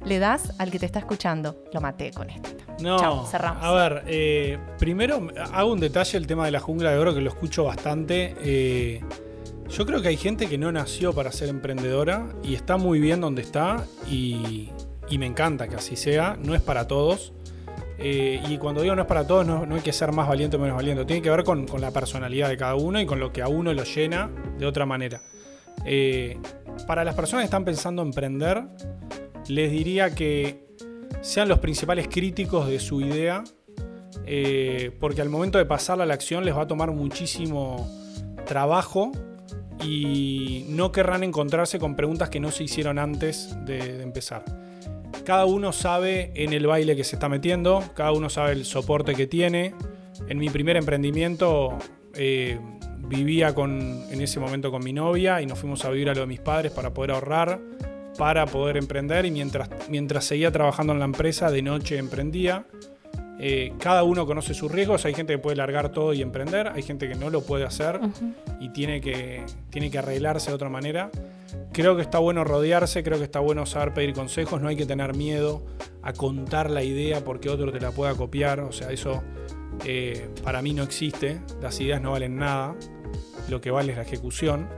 le 0.04 0.18
das 0.18 0.52
al 0.58 0.70
que 0.70 0.78
te 0.78 0.86
está 0.86 0.98
escuchando? 0.98 1.62
Lo 1.72 1.80
maté 1.80 2.10
con 2.12 2.30
esto. 2.30 2.50
No, 2.80 2.98
Chau, 2.98 3.26
cerramos. 3.26 3.62
a 3.64 3.72
ver, 3.72 4.02
eh, 4.08 4.58
primero 4.78 5.28
hago 5.52 5.63
un 5.66 5.80
detalle 5.80 6.18
el 6.18 6.26
tema 6.26 6.44
de 6.44 6.50
la 6.50 6.60
jungla 6.60 6.90
de 6.90 6.98
oro 6.98 7.14
que 7.14 7.20
lo 7.20 7.30
escucho 7.30 7.64
bastante. 7.64 8.34
Eh, 8.40 9.00
yo 9.68 9.86
creo 9.86 10.02
que 10.02 10.08
hay 10.08 10.16
gente 10.16 10.46
que 10.48 10.58
no 10.58 10.70
nació 10.72 11.12
para 11.12 11.32
ser 11.32 11.48
emprendedora 11.48 12.28
y 12.42 12.54
está 12.54 12.76
muy 12.76 13.00
bien 13.00 13.20
donde 13.20 13.42
está 13.42 13.84
y, 14.10 14.70
me 15.18 15.26
encanta 15.26 15.68
que 15.68 15.76
así 15.76 15.94
sea, 15.96 16.36
no 16.42 16.54
es 16.54 16.60
para 16.60 16.88
todos. 16.88 17.32
Eh, 17.98 18.42
y 18.48 18.58
cuando 18.58 18.82
digo 18.82 18.96
no 18.96 19.02
es 19.02 19.08
para 19.08 19.26
todos, 19.26 19.46
no, 19.46 19.66
hay 19.72 19.80
que 19.80 19.92
ser 19.92 20.10
más 20.10 20.28
valiente 20.28 20.56
o 20.56 20.60
menos 20.60 20.76
valiente, 20.76 21.04
tiene 21.04 21.22
que 21.22 21.30
ver 21.30 21.44
con, 21.44 21.66
con 21.66 21.80
la 21.80 21.92
personalidad 21.92 22.48
de 22.48 22.56
cada 22.56 22.74
uno 22.74 23.00
y 23.00 23.06
con 23.06 23.20
lo 23.20 23.32
que 23.32 23.40
a 23.40 23.48
uno 23.48 23.72
lo 23.72 23.84
llena 23.84 24.30
de 24.58 24.66
otra 24.66 24.86
manera. 24.86 25.20
Eh, 25.84 26.38
para 26.86 27.04
las 27.04 27.14
personas 27.14 27.42
que 27.42 27.46
están 27.46 27.64
pensando 27.64 28.02
emprender, 28.02 28.64
les 29.48 29.70
diría 29.70 30.14
que 30.14 30.64
sean 31.20 31.48
los 31.48 31.58
principales 31.58 32.08
críticos 32.08 32.68
de 32.68 32.78
su 32.78 33.00
idea, 33.00 33.44
eh, 34.26 34.90
porque 35.00 35.20
al 35.20 35.28
momento 35.28 35.58
de 35.58 35.64
pasarla 35.64 36.04
a 36.04 36.06
la 36.06 36.14
acción 36.14 36.44
les 36.44 36.56
va 36.56 36.62
a 36.62 36.66
tomar 36.66 36.90
muchísimo 36.90 37.88
trabajo 38.46 39.12
y 39.82 40.66
no 40.68 40.92
querrán 40.92 41.24
encontrarse 41.24 41.78
con 41.78 41.96
preguntas 41.96 42.30
que 42.30 42.40
no 42.40 42.50
se 42.50 42.64
hicieron 42.64 42.98
antes 42.98 43.56
de, 43.64 43.98
de 43.98 44.02
empezar. 44.02 44.44
Cada 45.24 45.46
uno 45.46 45.72
sabe 45.72 46.32
en 46.34 46.52
el 46.52 46.66
baile 46.66 46.96
que 46.96 47.04
se 47.04 47.16
está 47.16 47.28
metiendo, 47.28 47.82
cada 47.94 48.12
uno 48.12 48.28
sabe 48.28 48.52
el 48.52 48.64
soporte 48.64 49.14
que 49.14 49.26
tiene. 49.26 49.74
En 50.28 50.38
mi 50.38 50.50
primer 50.50 50.76
emprendimiento 50.76 51.78
eh, 52.14 52.58
vivía 53.08 53.54
con, 53.54 54.04
en 54.10 54.20
ese 54.20 54.40
momento 54.40 54.70
con 54.70 54.84
mi 54.84 54.92
novia 54.92 55.40
y 55.40 55.46
nos 55.46 55.58
fuimos 55.58 55.84
a 55.84 55.90
vivir 55.90 56.10
a 56.10 56.14
lo 56.14 56.20
de 56.20 56.26
mis 56.26 56.40
padres 56.40 56.72
para 56.72 56.92
poder 56.92 57.12
ahorrar, 57.12 57.60
para 58.18 58.46
poder 58.46 58.76
emprender 58.76 59.24
y 59.26 59.30
mientras, 59.30 59.68
mientras 59.88 60.24
seguía 60.24 60.50
trabajando 60.52 60.92
en 60.92 60.98
la 60.98 61.04
empresa 61.04 61.50
de 61.50 61.62
noche 61.62 61.98
emprendía. 61.98 62.66
Eh, 63.38 63.72
cada 63.78 64.04
uno 64.04 64.26
conoce 64.26 64.54
sus 64.54 64.70
riesgos, 64.70 65.04
hay 65.04 65.14
gente 65.14 65.32
que 65.32 65.38
puede 65.38 65.56
largar 65.56 65.90
todo 65.90 66.12
y 66.12 66.22
emprender, 66.22 66.68
hay 66.68 66.82
gente 66.82 67.08
que 67.08 67.16
no 67.16 67.30
lo 67.30 67.42
puede 67.42 67.64
hacer 67.64 68.00
y 68.60 68.68
tiene 68.68 69.00
que, 69.00 69.44
tiene 69.70 69.90
que 69.90 69.98
arreglarse 69.98 70.50
de 70.50 70.54
otra 70.54 70.68
manera. 70.68 71.10
Creo 71.72 71.96
que 71.96 72.02
está 72.02 72.18
bueno 72.18 72.44
rodearse, 72.44 73.02
creo 73.02 73.18
que 73.18 73.24
está 73.24 73.40
bueno 73.40 73.66
saber 73.66 73.92
pedir 73.92 74.14
consejos, 74.14 74.62
no 74.62 74.68
hay 74.68 74.76
que 74.76 74.86
tener 74.86 75.16
miedo 75.16 75.64
a 76.02 76.12
contar 76.12 76.70
la 76.70 76.82
idea 76.82 77.24
porque 77.24 77.48
otro 77.48 77.72
te 77.72 77.80
la 77.80 77.90
pueda 77.90 78.14
copiar, 78.14 78.60
o 78.60 78.72
sea, 78.72 78.90
eso 78.90 79.22
eh, 79.84 80.28
para 80.44 80.62
mí 80.62 80.72
no 80.72 80.82
existe, 80.82 81.40
las 81.60 81.80
ideas 81.80 82.00
no 82.00 82.12
valen 82.12 82.36
nada, 82.36 82.76
lo 83.48 83.60
que 83.60 83.70
vale 83.70 83.92
es 83.92 83.98
la 83.98 84.04
ejecución. 84.04 84.68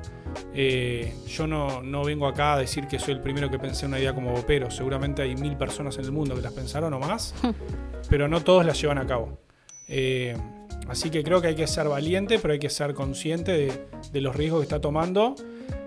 Eh, 0.55 1.15
yo 1.29 1.47
no, 1.47 1.83
no 1.83 2.05
vengo 2.05 2.27
acá 2.27 2.55
a 2.55 2.59
decir 2.59 2.87
que 2.87 2.99
soy 2.99 3.15
el 3.15 3.21
primero 3.21 3.51
que 3.51 3.59
pensé 3.59 3.87
una 3.87 3.99
idea 3.99 4.15
como 4.15 4.33
Bopero, 4.33 4.71
seguramente 4.71 5.23
hay 5.23 5.35
mil 5.35 5.57
personas 5.57 5.97
en 5.99 6.05
el 6.05 6.13
mundo 6.13 6.35
que 6.35 6.43
las 6.43 6.53
pensaron 6.53 6.93
o 6.95 6.99
más, 6.99 7.35
pero 8.09 8.29
no 8.29 8.43
todos 8.43 8.65
las 8.65 8.81
llevan 8.81 8.99
a 8.99 9.07
cabo. 9.07 9.39
Eh, 9.89 10.37
así 10.89 11.11
que 11.11 11.23
creo 11.23 11.41
que 11.41 11.49
hay 11.49 11.55
que 11.55 11.67
ser 11.67 11.89
valiente, 11.89 12.39
pero 12.39 12.53
hay 12.53 12.59
que 12.59 12.71
ser 12.71 12.95
consciente 12.95 13.53
de, 14.13 14.21
los 14.21 14.35
riesgos 14.35 14.61
que 14.61 14.65
está 14.65 14.81
tomando. 14.81 15.35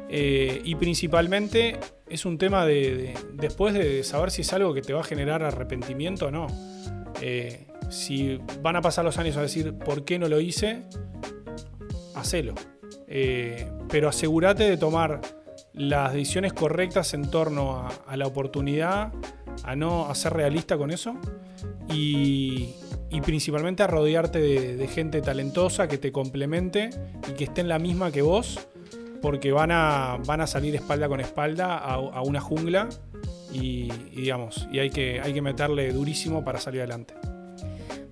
Eh, 0.09 0.61
y 0.63 0.75
principalmente 0.75 1.79
es 2.07 2.25
un 2.25 2.37
tema 2.37 2.65
de, 2.65 2.95
de- 2.95 3.13
después 3.33 3.73
de 3.73 4.03
saber 4.03 4.31
si 4.31 4.41
es 4.41 4.51
algo 4.53 4.73
que 4.73 4.81
te 4.81 4.93
va 4.93 5.01
a 5.01 5.03
generar 5.03 5.43
arrepentimiento 5.43 6.27
o 6.27 6.31
no. 6.31 6.47
Eh, 7.21 7.67
si 7.89 8.39
van 8.61 8.75
a 8.75 8.81
pasar 8.81 9.05
los 9.05 9.17
años 9.17 9.37
a 9.37 9.41
decir 9.41 9.73
por 9.73 10.05
qué 10.05 10.19
no 10.19 10.27
lo 10.27 10.39
hice, 10.39 10.83
hacelo. 12.15 12.55
Pero 13.89 14.07
asegúrate 14.07 14.69
de 14.69 14.77
tomar 14.77 15.21
las 15.73 16.13
decisiones 16.13 16.53
correctas 16.53 17.13
en 17.15 17.31
torno 17.31 17.87
a, 18.05 18.17
la 18.17 18.27
oportunidad, 18.27 19.11
a 19.63 19.75
no 19.75 20.07
a 20.09 20.15
ser 20.15 20.33
realista 20.33 20.77
con 20.77 20.91
eso 20.91 21.15
y, 21.91 22.75
principalmente 23.25 23.83
a 23.83 23.87
rodearte 23.87 24.39
de, 24.39 24.87
gente 24.87 25.21
talentosa 25.21 25.87
que 25.87 25.97
te 25.97 26.11
complemente 26.11 26.89
y 27.27 27.33
que 27.33 27.43
esté 27.43 27.61
en 27.61 27.67
la 27.67 27.77
misma 27.77 28.11
que 28.11 28.21
vos, 28.21 28.59
porque 29.21 29.51
van 29.51 29.71
a, 29.71 30.17
van 30.25 30.41
a 30.41 30.47
salir 30.47 30.75
espalda 30.75 31.07
con 31.07 31.19
espalda 31.19 31.77
a, 31.77 31.95
a 31.95 32.21
una 32.21 32.39
jungla 32.39 32.89
y, 33.51 33.91
y 34.11 34.21
digamos, 34.21 34.67
y 34.71 34.79
hay 34.79 34.89
que, 34.89 35.19
hay 35.21 35.33
que 35.33 35.41
meterle 35.41 35.91
durísimo 35.91 36.43
para 36.43 36.59
salir 36.59 36.81
adelante. 36.81 37.13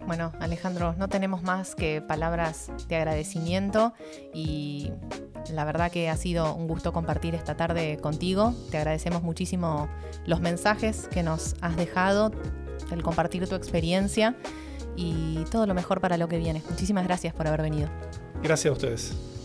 Bueno, 0.05 0.31
Alejandro, 0.39 0.95
no 0.97 1.09
tenemos 1.09 1.43
más 1.43 1.75
que 1.75 2.01
palabras 2.01 2.71
de 2.87 2.95
agradecimiento 2.95 3.93
y 4.33 4.89
la 5.53 5.65
verdad 5.65 5.91
que 5.91 6.09
ha 6.09 6.15
sido 6.15 6.55
un 6.55 6.67
gusto 6.67 6.93
compartir 6.93 7.35
esta 7.35 7.57
tarde 7.57 7.97
contigo. 7.97 8.53
Te 8.71 8.77
agradecemos 8.77 9.21
muchísimo 9.21 9.89
los 10.25 10.39
mensajes 10.39 11.09
que 11.11 11.23
nos 11.23 11.55
has 11.59 11.75
dejado, 11.75 12.31
el 12.91 13.03
compartir 13.03 13.47
tu 13.47 13.55
experiencia 13.55 14.35
y 14.95 15.43
todo 15.51 15.65
lo 15.67 15.73
mejor 15.73 16.01
para 16.01 16.17
lo 16.17 16.27
que 16.27 16.37
viene. 16.37 16.63
Muchísimas 16.69 17.05
gracias 17.05 17.33
por 17.33 17.47
haber 17.47 17.61
venido. 17.61 17.89
Gracias 18.41 18.69
a 18.69 18.73
ustedes. 18.73 19.36